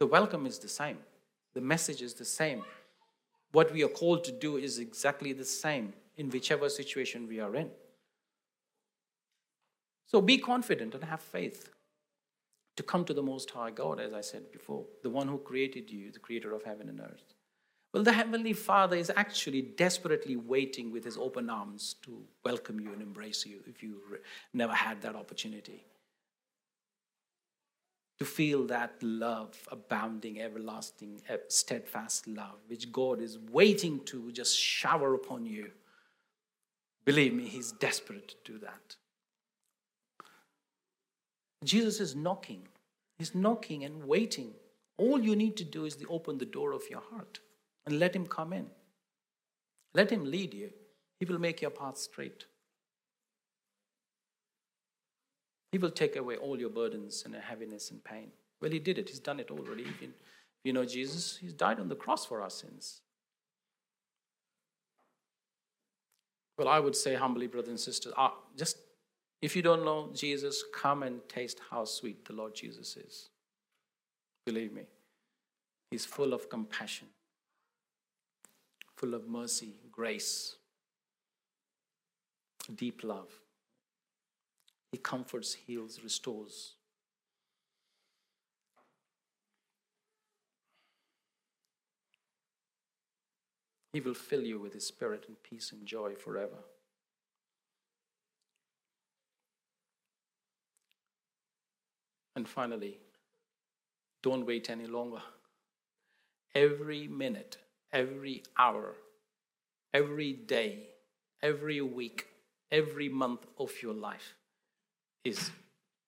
The 0.00 0.06
welcome 0.06 0.46
is 0.46 0.58
the 0.58 0.68
same. 0.68 0.98
The 1.54 1.60
message 1.60 2.02
is 2.02 2.14
the 2.14 2.24
same 2.24 2.64
what 3.52 3.72
we 3.72 3.82
are 3.82 3.88
called 3.88 4.24
to 4.24 4.32
do 4.32 4.56
is 4.56 4.78
exactly 4.78 5.32
the 5.32 5.44
same 5.44 5.92
in 6.16 6.30
whichever 6.30 6.68
situation 6.68 7.28
we 7.28 7.40
are 7.40 7.54
in. 7.54 7.70
So 10.06 10.20
be 10.20 10.38
confident 10.38 10.94
and 10.94 11.04
have 11.04 11.20
faith 11.20 11.70
to 12.76 12.82
come 12.82 13.04
to 13.04 13.14
the 13.14 13.22
Most 13.22 13.50
High 13.50 13.70
God, 13.70 14.00
as 14.00 14.12
I 14.12 14.20
said 14.20 14.50
before, 14.52 14.84
the 15.02 15.10
one 15.10 15.28
who 15.28 15.38
created 15.38 15.90
you, 15.90 16.10
the 16.10 16.18
creator 16.18 16.54
of 16.54 16.62
heaven 16.62 16.88
and 16.88 17.00
earth. 17.00 17.34
Well, 17.92 18.02
the 18.02 18.12
Heavenly 18.12 18.52
Father 18.52 18.96
is 18.96 19.10
actually 19.16 19.62
desperately 19.62 20.36
waiting 20.36 20.92
with 20.92 21.04
His 21.04 21.16
open 21.16 21.50
arms 21.50 21.96
to 22.02 22.22
welcome 22.44 22.78
you 22.78 22.92
and 22.92 23.02
embrace 23.02 23.46
you 23.46 23.60
if 23.66 23.82
you 23.82 24.00
never 24.52 24.74
had 24.74 25.00
that 25.02 25.16
opportunity. 25.16 25.84
To 28.18 28.24
feel 28.24 28.66
that 28.66 29.00
love, 29.00 29.56
abounding, 29.70 30.40
everlasting, 30.40 31.22
steadfast 31.46 32.26
love, 32.26 32.58
which 32.66 32.90
God 32.90 33.20
is 33.20 33.38
waiting 33.52 34.00
to 34.06 34.32
just 34.32 34.58
shower 34.58 35.14
upon 35.14 35.46
you. 35.46 35.70
Believe 37.04 37.32
me, 37.32 37.46
He's 37.46 37.70
desperate 37.70 38.28
to 38.28 38.52
do 38.52 38.58
that. 38.58 38.96
Jesus 41.64 42.00
is 42.00 42.16
knocking. 42.16 42.68
He's 43.18 43.34
knocking 43.34 43.84
and 43.84 44.04
waiting. 44.04 44.52
All 44.96 45.20
you 45.20 45.36
need 45.36 45.56
to 45.58 45.64
do 45.64 45.84
is 45.84 45.96
to 45.96 46.06
open 46.08 46.38
the 46.38 46.44
door 46.44 46.72
of 46.72 46.82
your 46.90 47.02
heart 47.12 47.38
and 47.86 47.98
let 47.98 48.14
Him 48.14 48.26
come 48.26 48.52
in. 48.52 48.66
Let 49.94 50.10
Him 50.10 50.24
lead 50.30 50.54
you. 50.54 50.70
He 51.20 51.26
will 51.26 51.38
make 51.38 51.62
your 51.62 51.70
path 51.70 51.98
straight. 51.98 52.46
He 55.72 55.78
will 55.78 55.90
take 55.90 56.16
away 56.16 56.36
all 56.36 56.58
your 56.58 56.70
burdens 56.70 57.22
and 57.24 57.34
heaviness 57.34 57.90
and 57.90 58.02
pain. 58.02 58.30
Well, 58.60 58.70
He 58.70 58.78
did 58.78 58.98
it. 58.98 59.08
He's 59.08 59.20
done 59.20 59.40
it 59.40 59.50
already. 59.50 59.82
If 59.82 60.02
you, 60.02 60.08
if 60.08 60.64
you 60.64 60.72
know 60.72 60.84
Jesus, 60.84 61.38
He's 61.40 61.52
died 61.52 61.78
on 61.78 61.88
the 61.88 61.94
cross 61.94 62.24
for 62.24 62.42
our 62.42 62.50
sins. 62.50 63.02
Well, 66.56 66.68
I 66.68 66.80
would 66.80 66.96
say 66.96 67.14
humbly, 67.14 67.46
brothers 67.46 67.68
and 67.68 67.80
sisters, 67.80 68.12
uh, 68.16 68.30
just 68.56 68.78
if 69.40 69.54
you 69.54 69.62
don't 69.62 69.84
know 69.84 70.10
Jesus, 70.12 70.64
come 70.74 71.04
and 71.04 71.20
taste 71.28 71.60
how 71.70 71.84
sweet 71.84 72.24
the 72.24 72.32
Lord 72.32 72.54
Jesus 72.54 72.96
is. 72.96 73.28
Believe 74.44 74.72
me, 74.72 74.82
He's 75.90 76.04
full 76.04 76.32
of 76.32 76.50
compassion, 76.50 77.06
full 78.96 79.14
of 79.14 79.28
mercy, 79.28 79.74
grace, 79.92 80.56
deep 82.74 83.04
love. 83.04 83.28
He 84.90 84.98
comforts, 84.98 85.54
heals, 85.54 86.00
restores. 86.02 86.74
He 93.92 94.00
will 94.00 94.14
fill 94.14 94.42
you 94.42 94.58
with 94.58 94.74
His 94.74 94.86
Spirit 94.86 95.24
and 95.28 95.42
peace 95.42 95.72
and 95.72 95.86
joy 95.86 96.14
forever. 96.14 96.64
And 102.34 102.48
finally, 102.48 102.98
don't 104.22 104.46
wait 104.46 104.70
any 104.70 104.86
longer. 104.86 105.20
Every 106.54 107.08
minute, 107.08 107.58
every 107.92 108.42
hour, 108.56 108.94
every 109.92 110.32
day, 110.32 110.90
every 111.42 111.80
week, 111.80 112.26
every 112.70 113.08
month 113.08 113.44
of 113.58 113.82
your 113.82 113.94
life 113.94 114.37
is 115.24 115.50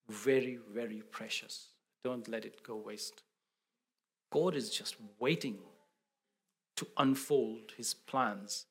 very, 0.08 0.58
very 0.72 1.02
precious. 1.10 1.68
Don't 2.04 2.28
let 2.28 2.44
it 2.44 2.62
go 2.62 2.76
waste. 2.76 3.22
God 4.32 4.54
is 4.54 4.70
just 4.70 4.96
waiting 5.18 5.58
to 6.76 6.86
unfold 6.96 7.72
his 7.76 7.94
plans 7.94 8.66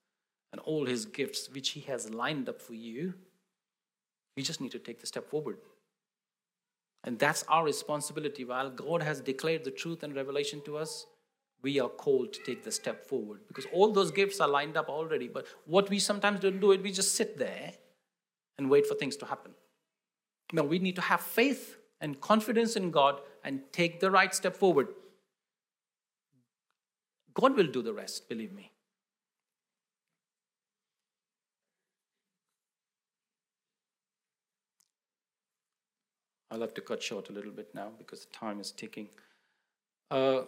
and 0.51 0.59
all 0.61 0.85
his 0.85 1.05
gifts, 1.05 1.49
which 1.51 1.69
he 1.71 1.81
has 1.81 2.09
lined 2.09 2.49
up 2.49 2.61
for 2.61 2.73
you. 2.73 3.13
You 4.35 4.43
just 4.43 4.61
need 4.61 4.71
to 4.71 4.79
take 4.79 4.99
the 4.99 5.07
step 5.07 5.29
forward. 5.29 5.57
And 7.03 7.19
that's 7.19 7.43
our 7.47 7.63
responsibility. 7.63 8.45
While 8.45 8.69
God 8.69 9.03
has 9.03 9.21
declared 9.21 9.63
the 9.63 9.71
truth 9.71 10.03
and 10.03 10.15
revelation 10.15 10.61
to 10.65 10.77
us, 10.77 11.05
we 11.61 11.79
are 11.79 11.89
called 11.89 12.33
to 12.33 12.43
take 12.43 12.63
the 12.63 12.71
step 12.71 13.05
forward 13.05 13.41
because 13.47 13.67
all 13.73 13.91
those 13.91 14.11
gifts 14.11 14.39
are 14.39 14.47
lined 14.47 14.77
up 14.77 14.89
already. 14.89 15.27
But 15.27 15.45
what 15.65 15.89
we 15.89 15.99
sometimes 15.99 16.39
don't 16.39 16.59
do 16.59 16.71
is 16.71 16.79
we 16.79 16.91
just 16.91 17.15
sit 17.15 17.37
there 17.37 17.73
and 18.57 18.69
wait 18.69 18.87
for 18.87 18.95
things 18.95 19.17
to 19.17 19.25
happen. 19.25 19.51
No, 20.51 20.63
we 20.63 20.79
need 20.79 20.95
to 20.95 21.01
have 21.01 21.21
faith 21.21 21.77
and 22.01 22.19
confidence 22.19 22.75
in 22.75 22.91
God 22.91 23.21
and 23.43 23.61
take 23.71 23.99
the 23.99 24.09
right 24.09 24.33
step 24.33 24.55
forward. 24.55 24.87
God 27.33 27.55
will 27.55 27.67
do 27.67 27.81
the 27.81 27.93
rest, 27.93 28.27
believe 28.27 28.51
me. 28.51 28.71
I'll 36.51 36.61
have 36.61 36.73
to 36.73 36.81
cut 36.81 37.03
short 37.03 37.29
a 37.29 37.31
little 37.31 37.51
bit 37.51 37.75
now 37.75 37.91
because 37.97 38.25
the 38.25 38.33
time 38.33 38.59
is 38.59 38.71
ticking. 38.71 39.07
Uh, 40.09 40.41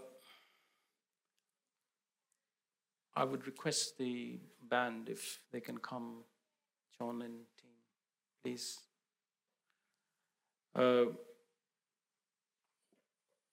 I 3.16 3.24
would 3.24 3.46
request 3.46 4.00
the 4.00 4.40
band 4.68 5.10
if 5.10 5.42
they 5.52 5.60
can 5.60 5.78
come, 5.78 6.24
John 6.98 7.22
and 7.22 7.34
team, 7.62 7.72
please. 8.44 8.80
Uh, 10.76 11.06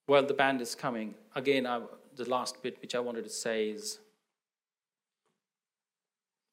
while 0.06 0.24
the 0.24 0.34
band 0.34 0.60
is 0.60 0.74
coming, 0.74 1.14
again, 1.34 1.66
I, 1.66 1.80
the 2.16 2.28
last 2.28 2.62
bit 2.62 2.80
which 2.80 2.94
I 2.94 3.00
wanted 3.00 3.24
to 3.24 3.30
say 3.30 3.70
is 3.70 3.98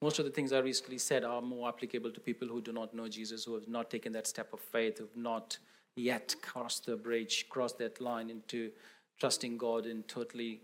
most 0.01 0.19
of 0.19 0.25
the 0.25 0.31
things 0.31 0.51
I 0.51 0.59
recently 0.59 0.97
said 0.97 1.23
are 1.23 1.41
more 1.41 1.69
applicable 1.69 2.11
to 2.11 2.19
people 2.19 2.47
who 2.47 2.61
do 2.61 2.71
not 2.71 2.93
know 2.93 3.07
Jesus, 3.07 3.45
who 3.45 3.53
have 3.55 3.67
not 3.67 3.89
taken 3.89 4.11
that 4.11 4.27
step 4.27 4.53
of 4.53 4.59
faith, 4.59 4.97
who 4.97 5.05
have 5.05 5.15
not 5.15 5.57
yet 5.95 6.35
crossed 6.41 6.85
the 6.85 6.95
bridge, 6.95 7.47
crossed 7.49 7.77
that 7.79 8.01
line 8.01 8.29
into 8.29 8.71
trusting 9.19 9.57
God 9.57 9.85
and 9.85 10.07
totally. 10.07 10.61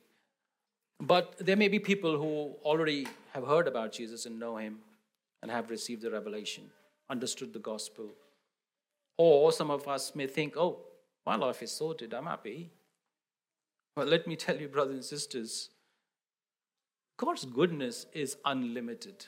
But 0.99 1.37
there 1.39 1.55
may 1.55 1.69
be 1.69 1.79
people 1.79 2.17
who 2.17 2.55
already 2.63 3.07
have 3.33 3.47
heard 3.47 3.67
about 3.67 3.93
Jesus 3.93 4.25
and 4.25 4.39
know 4.39 4.57
him 4.57 4.79
and 5.41 5.49
have 5.49 5.69
received 5.69 6.01
the 6.01 6.11
revelation, 6.11 6.65
understood 7.09 7.53
the 7.53 7.59
gospel. 7.59 8.09
Or 9.23 9.51
some 9.51 9.69
of 9.69 9.87
us 9.87 10.15
may 10.15 10.27
think, 10.27 10.57
oh, 10.57 10.79
my 11.25 11.35
life 11.35 11.61
is 11.61 11.71
sorted, 11.71 12.13
I'm 12.13 12.25
happy. 12.25 12.71
But 13.95 14.07
let 14.07 14.25
me 14.25 14.35
tell 14.35 14.57
you, 14.59 14.67
brothers 14.67 14.95
and 14.95 15.05
sisters, 15.05 15.69
God's 17.17 17.45
goodness 17.45 18.05
is 18.13 18.37
unlimited, 18.45 19.25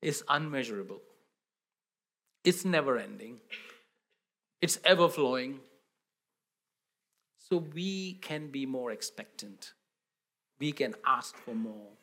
it's 0.00 0.22
unmeasurable, 0.28 1.02
it's 2.44 2.64
never 2.64 2.96
ending 2.96 3.40
it's 4.60 4.78
ever 4.84 5.08
flowing. 5.08 5.60
So 7.38 7.58
we 7.74 8.14
can 8.14 8.48
be 8.48 8.66
more 8.66 8.90
expectant. 8.90 9.72
We 10.58 10.72
can 10.72 10.94
ask 11.06 11.36
for 11.36 11.54
more. 11.54 11.97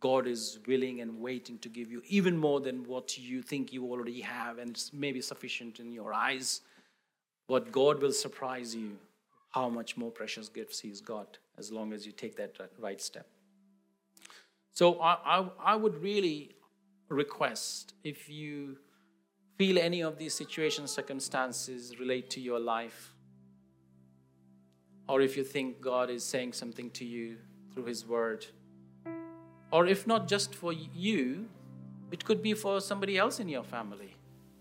God 0.00 0.26
is 0.26 0.58
willing 0.66 1.00
and 1.00 1.20
waiting 1.20 1.58
to 1.58 1.68
give 1.68 1.90
you 1.90 2.02
even 2.06 2.36
more 2.36 2.60
than 2.60 2.84
what 2.84 3.16
you 3.18 3.42
think 3.42 3.72
you 3.72 3.84
already 3.84 4.20
have, 4.20 4.58
and 4.58 4.70
it's 4.70 4.92
maybe 4.92 5.20
sufficient 5.20 5.80
in 5.80 5.92
your 5.92 6.12
eyes. 6.12 6.60
But 7.48 7.72
God 7.72 8.00
will 8.00 8.12
surprise 8.12 8.74
you 8.74 8.98
how 9.50 9.68
much 9.68 9.96
more 9.96 10.10
precious 10.10 10.48
gifts 10.48 10.80
He's 10.80 11.00
got 11.00 11.38
as 11.58 11.70
long 11.70 11.92
as 11.92 12.04
you 12.04 12.12
take 12.12 12.36
that 12.36 12.56
right 12.78 13.00
step. 13.00 13.26
So 14.72 15.00
I, 15.00 15.16
I, 15.24 15.48
I 15.64 15.76
would 15.76 16.02
really 16.02 16.56
request 17.08 17.94
if 18.02 18.28
you 18.28 18.76
feel 19.56 19.78
any 19.78 20.02
of 20.02 20.18
these 20.18 20.34
situations, 20.34 20.90
circumstances 20.90 21.98
relate 21.98 22.28
to 22.30 22.40
your 22.40 22.58
life, 22.58 23.14
or 25.08 25.20
if 25.20 25.36
you 25.36 25.44
think 25.44 25.80
God 25.80 26.10
is 26.10 26.24
saying 26.24 26.54
something 26.54 26.90
to 26.90 27.04
you 27.04 27.36
through 27.72 27.84
His 27.84 28.04
Word, 28.06 28.46
or 29.74 29.88
if 29.88 30.06
not 30.06 30.28
just 30.28 30.54
for 30.54 30.72
you, 30.72 31.48
it 32.12 32.24
could 32.24 32.40
be 32.40 32.54
for 32.54 32.80
somebody 32.80 33.18
else 33.18 33.40
in 33.40 33.48
your 33.48 33.64
family. 33.64 34.14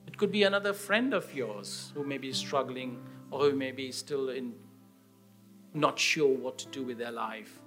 It 0.07 0.17
could 0.17 0.31
be 0.31 0.41
another 0.41 0.73
friend 0.73 1.13
of 1.13 1.31
yours 1.35 1.91
who 1.93 2.03
may 2.03 2.17
be 2.17 2.33
struggling 2.33 2.99
or 3.29 3.41
who 3.41 3.55
may 3.55 3.71
be 3.71 3.91
still 3.91 4.29
in 4.29 4.55
not 5.75 5.99
sure 5.99 6.35
what 6.35 6.57
to 6.57 6.67
do 6.69 6.81
with 6.81 6.97
their 6.97 7.11
life. 7.11 7.61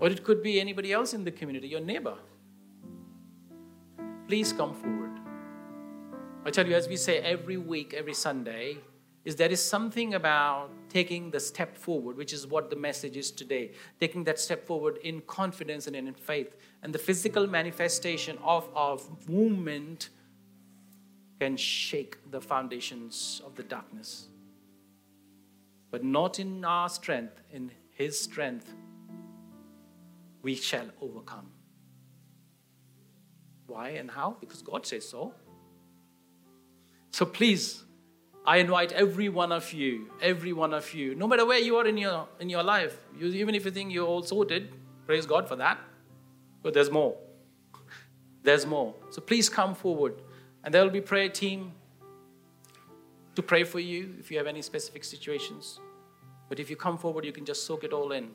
Or 0.00 0.08
it 0.08 0.24
could 0.24 0.42
be 0.42 0.60
anybody 0.60 0.92
else 0.92 1.14
in 1.14 1.22
the 1.22 1.30
community, 1.30 1.68
your 1.68 1.82
neighbor. 1.92 2.16
Please 4.26 4.52
come 4.52 4.74
forward. 4.74 5.20
I 6.44 6.50
tell 6.50 6.66
you, 6.66 6.74
as 6.74 6.88
we 6.88 6.96
say 6.96 7.18
every 7.18 7.58
week, 7.58 7.94
every 7.94 8.14
Sunday, 8.14 8.78
is 9.24 9.36
there 9.36 9.52
is 9.52 9.64
something 9.64 10.14
about 10.14 10.72
taking 10.90 11.30
the 11.30 11.40
step 11.40 11.76
forward, 11.76 12.16
which 12.16 12.32
is 12.32 12.46
what 12.46 12.68
the 12.68 12.76
message 12.76 13.16
is 13.16 13.30
today. 13.30 13.72
Taking 14.00 14.24
that 14.24 14.38
step 14.38 14.66
forward 14.66 14.98
in 14.98 15.22
confidence 15.22 15.86
and 15.86 15.96
in 15.96 16.12
faith. 16.12 16.54
And 16.82 16.92
the 16.92 16.98
physical 16.98 17.46
manifestation 17.46 18.36
of 18.42 18.68
our 18.74 18.98
movement 19.28 20.10
can 21.38 21.56
shake 21.56 22.18
the 22.30 22.40
foundations 22.40 23.40
of 23.46 23.54
the 23.54 23.62
darkness. 23.62 24.28
But 25.90 26.04
not 26.04 26.38
in 26.38 26.64
our 26.64 26.88
strength, 26.88 27.40
in 27.50 27.70
His 27.90 28.20
strength, 28.20 28.72
we 30.42 30.54
shall 30.54 30.86
overcome. 31.00 31.50
Why 33.66 33.90
and 33.90 34.10
how? 34.10 34.36
Because 34.40 34.62
God 34.62 34.84
says 34.84 35.08
so. 35.08 35.32
So 37.12 37.24
please, 37.24 37.84
I 38.46 38.56
invite 38.56 38.92
every 38.92 39.28
one 39.28 39.52
of 39.52 39.72
you, 39.72 40.10
every 40.22 40.52
one 40.52 40.72
of 40.72 40.94
you, 40.94 41.14
no 41.14 41.28
matter 41.28 41.44
where 41.44 41.58
you 41.58 41.76
are 41.76 41.86
in 41.86 41.98
your 41.98 42.28
in 42.40 42.48
your 42.48 42.62
life, 42.62 42.98
you, 43.16 43.26
even 43.28 43.54
if 43.54 43.64
you 43.64 43.70
think 43.70 43.92
you're 43.92 44.06
all 44.06 44.22
sorted, 44.22 44.72
Praise 45.10 45.26
God 45.26 45.48
for 45.48 45.56
that. 45.56 45.76
But 46.62 46.72
there's 46.72 46.88
more. 46.88 47.16
There's 48.44 48.64
more. 48.64 48.94
So 49.10 49.20
please 49.20 49.48
come 49.48 49.74
forward. 49.74 50.22
And 50.62 50.72
there 50.72 50.84
will 50.84 50.90
be 50.92 51.00
prayer 51.00 51.28
team 51.28 51.72
to 53.34 53.42
pray 53.42 53.64
for 53.64 53.80
you 53.80 54.14
if 54.20 54.30
you 54.30 54.38
have 54.38 54.46
any 54.46 54.62
specific 54.62 55.02
situations. 55.02 55.80
But 56.48 56.60
if 56.60 56.70
you 56.70 56.76
come 56.76 56.96
forward, 56.96 57.24
you 57.24 57.32
can 57.32 57.44
just 57.44 57.66
soak 57.66 57.82
it 57.82 57.92
all 57.92 58.12
in. 58.12 58.30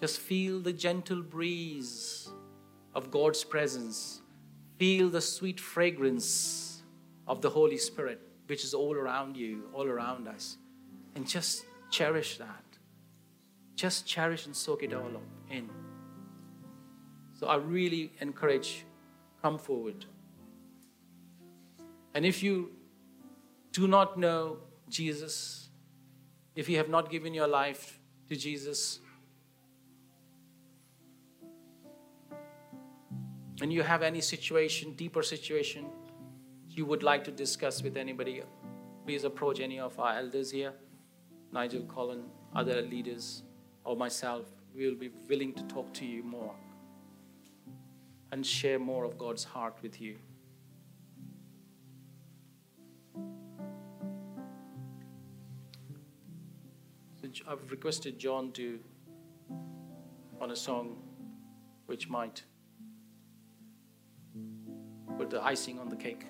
Just 0.00 0.18
feel 0.18 0.58
the 0.58 0.72
gentle 0.72 1.22
breeze 1.22 2.28
of 2.92 3.12
God's 3.12 3.44
presence. 3.44 4.22
Feel 4.80 5.08
the 5.08 5.20
sweet 5.20 5.60
fragrance 5.60 6.82
of 7.28 7.40
the 7.40 7.50
Holy 7.50 7.78
Spirit, 7.78 8.20
which 8.48 8.64
is 8.64 8.74
all 8.74 8.96
around 8.96 9.36
you, 9.36 9.68
all 9.72 9.86
around 9.86 10.26
us. 10.26 10.56
And 11.14 11.26
just 11.26 11.64
cherish 11.90 12.38
that. 12.38 12.64
Just 13.76 14.06
cherish 14.06 14.46
and 14.46 14.56
soak 14.56 14.82
it 14.82 14.92
all 14.92 15.16
up 15.16 15.22
in. 15.50 15.68
So 17.38 17.46
I 17.46 17.56
really 17.56 18.10
encourage 18.20 18.84
come 19.42 19.58
forward. 19.58 20.06
And 22.14 22.26
if 22.26 22.42
you 22.42 22.70
do 23.72 23.86
not 23.86 24.18
know 24.18 24.58
Jesus, 24.88 25.68
if 26.56 26.68
you 26.68 26.78
have 26.78 26.88
not 26.88 27.10
given 27.10 27.34
your 27.34 27.46
life 27.46 28.00
to 28.28 28.34
Jesus, 28.34 29.00
and 33.60 33.72
you 33.72 33.82
have 33.82 34.02
any 34.02 34.20
situation, 34.20 34.94
deeper 34.94 35.22
situation, 35.22 35.86
you 36.78 36.86
would 36.86 37.02
like 37.02 37.24
to 37.24 37.32
discuss 37.32 37.82
with 37.82 37.96
anybody, 37.96 38.40
please 39.04 39.24
approach 39.24 39.58
any 39.58 39.80
of 39.80 39.98
our 39.98 40.16
elders 40.16 40.52
here, 40.52 40.72
Nigel, 41.52 41.82
Colin, 41.82 42.22
other 42.54 42.82
leaders, 42.82 43.42
or 43.84 43.96
myself. 43.96 44.46
We 44.76 44.86
will 44.86 44.94
be 44.94 45.10
willing 45.28 45.54
to 45.54 45.62
talk 45.64 45.92
to 45.94 46.06
you 46.06 46.22
more 46.22 46.54
and 48.30 48.46
share 48.46 48.78
more 48.78 49.04
of 49.04 49.18
God's 49.18 49.42
heart 49.42 49.76
with 49.82 50.00
you. 50.00 50.18
I've 57.46 57.70
requested 57.70 58.18
John 58.18 58.52
to 58.52 58.78
on 60.40 60.50
a 60.50 60.56
song 60.56 60.96
which 61.86 62.08
might 62.08 62.42
put 65.16 65.30
the 65.30 65.42
icing 65.42 65.78
on 65.78 65.88
the 65.88 65.96
cake. 65.96 66.26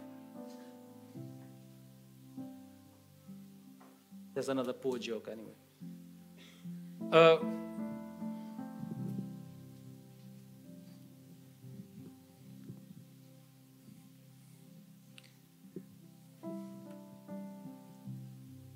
There's 4.38 4.50
another 4.50 4.72
poor 4.72 4.98
joke, 4.98 5.28
anyway. 5.32 5.50
Uh, 7.10 7.38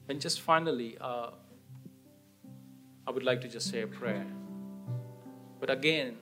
and 0.08 0.20
just 0.20 0.40
finally, 0.40 0.98
uh, 1.00 1.30
I 3.06 3.12
would 3.12 3.22
like 3.22 3.40
to 3.42 3.48
just 3.48 3.70
say 3.70 3.82
a 3.82 3.86
prayer. 3.86 4.26
But 5.60 5.70
again, 5.70 6.16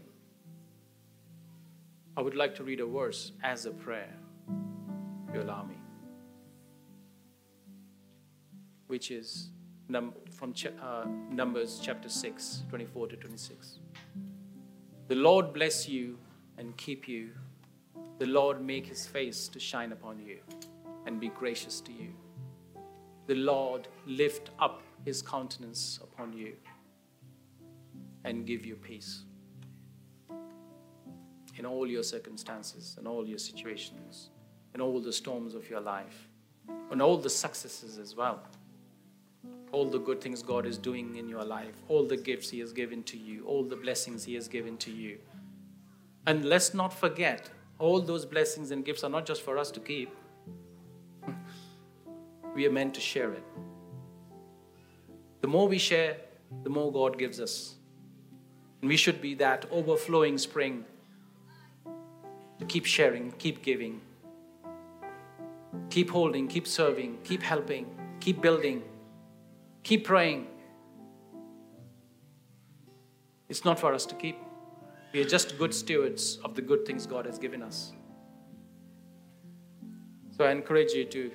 I 2.15 2.21
would 2.21 2.35
like 2.35 2.55
to 2.57 2.63
read 2.63 2.81
a 2.81 2.87
verse 2.87 3.33
as 3.43 3.65
a 3.65 3.71
prayer, 3.71 4.15
if 5.31 5.35
you 5.35 5.41
allow 5.41 5.63
me, 5.63 5.77
which 8.91 9.13
is 9.13 9.51
num- 9.89 10.13
from 10.33 10.53
ch- 10.53 10.67
uh, 10.67 11.07
Numbers 11.31 11.81
chapter 11.81 12.09
6, 12.09 12.65
24 12.69 13.07
to 13.07 13.17
26. 13.17 13.79
The 15.07 15.15
Lord 15.15 15.53
bless 15.53 15.89
you 15.89 16.19
and 16.59 16.77
keep 16.77 17.07
you. 17.07 17.31
The 18.19 18.27
Lord 18.27 18.61
make 18.61 18.87
his 18.87 19.07
face 19.07 19.47
to 19.49 19.61
shine 19.61 19.93
upon 19.93 20.19
you 20.19 20.39
and 21.07 21.21
be 21.21 21.29
gracious 21.29 21.81
to 21.83 21.93
you. 21.93 22.13
The 23.29 23.37
Lord 23.37 23.87
lift 24.07 24.51
up 24.59 24.83
his 25.05 25.23
countenance 25.23 26.01
upon 26.03 26.33
you 26.33 26.55
and 28.25 28.45
give 28.45 28.67
you 28.67 28.75
peace 28.75 29.23
in 31.57 31.65
all 31.65 31.87
your 31.87 32.03
circumstances 32.03 32.97
and 32.99 33.07
all 33.07 33.27
your 33.27 33.39
situations, 33.39 34.31
in 34.75 34.81
all 34.81 35.01
the 35.01 35.13
storms 35.13 35.55
of 35.55 35.71
your 35.71 35.81
life, 35.81 36.29
and 36.91 37.01
all 37.01 37.17
the 37.17 37.31
successes 37.31 37.99
as 37.99 38.17
well. 38.17 38.43
All 39.73 39.89
the 39.89 39.99
good 39.99 40.21
things 40.21 40.43
God 40.43 40.67
is 40.67 40.79
doing 40.79 41.17
in 41.17 41.29
your 41.29 41.45
life, 41.45 41.75
all 41.89 42.05
the 42.05 42.17
gifts 42.17 42.51
He 42.51 42.59
has 42.61 42.73
given 42.73 43.03
to 43.05 43.17
you, 43.17 43.45
all 43.47 43.63
the 43.63 43.77
blessings 43.77 44.25
He 44.25 44.35
has 44.35 44.49
given 44.49 44.77
to 44.79 44.91
you. 44.91 45.19
And 46.27 46.45
let's 46.45 46.75
not 46.75 46.93
forget, 46.93 47.51
all 47.79 48.01
those 48.01 48.27
blessings 48.27 48.71
and 48.73 48.85
gifts 48.85 49.05
are 49.05 49.11
not 49.11 49.27
just 49.27 49.43
for 49.43 49.57
us 49.57 49.71
to 49.71 49.81
keep, 49.81 50.11
we 52.55 52.67
are 52.67 52.73
meant 52.73 52.95
to 52.95 53.01
share 53.01 53.33
it. 53.33 53.45
The 55.41 55.49
more 55.49 55.69
we 55.69 55.79
share, 55.79 56.17
the 56.63 56.71
more 56.71 56.93
God 56.93 57.19
gives 57.19 57.41
us. 57.41 57.77
And 58.81 58.89
we 58.89 58.97
should 58.97 59.21
be 59.21 59.35
that 59.35 59.67
overflowing 59.71 60.37
spring 60.39 60.85
to 62.59 62.65
keep 62.67 62.85
sharing, 62.85 63.33
keep 63.33 63.63
giving, 63.63 64.01
keep 65.89 66.11
holding, 66.11 66.47
keep 66.49 66.67
serving, 66.67 67.19
keep 67.25 67.43
helping, 67.43 67.87
keep 68.21 68.41
building, 68.41 68.83
keep 69.83 70.05
praying. 70.05 70.47
It's 73.49 73.65
not 73.65 73.79
for 73.79 73.93
us 73.93 74.07
to 74.07 74.15
keep. 74.15 74.39
We 75.13 75.21
are 75.21 75.29
just 75.29 75.59
good 75.59 75.75
stewards 75.75 76.39
of 76.45 76.55
the 76.55 76.63
good 76.63 76.87
things 76.87 77.07
God 77.07 77.27
has 77.27 77.39
given 77.39 77.63
us. 77.63 77.93
So 80.37 80.45
I 80.45 80.53
encourage 80.53 80.93
you 80.93 81.05
to 81.05 81.33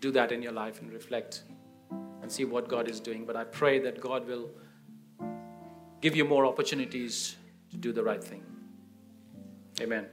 do 0.00 0.10
that 0.12 0.32
in 0.32 0.42
your 0.42 0.52
life 0.52 0.80
and 0.80 0.92
reflect 0.92 1.42
and 2.22 2.30
see 2.30 2.44
what 2.44 2.68
God 2.68 2.88
is 2.88 3.00
doing. 3.00 3.24
But 3.24 3.36
I 3.36 3.44
pray 3.44 3.78
that 3.80 4.00
God 4.00 4.26
will 4.26 4.50
give 6.00 6.16
you 6.16 6.24
more 6.24 6.46
opportunities 6.46 7.36
to 7.70 7.76
do 7.76 7.92
the 7.92 8.02
right 8.02 8.22
thing. 8.22 8.42
Amen. 9.80 10.06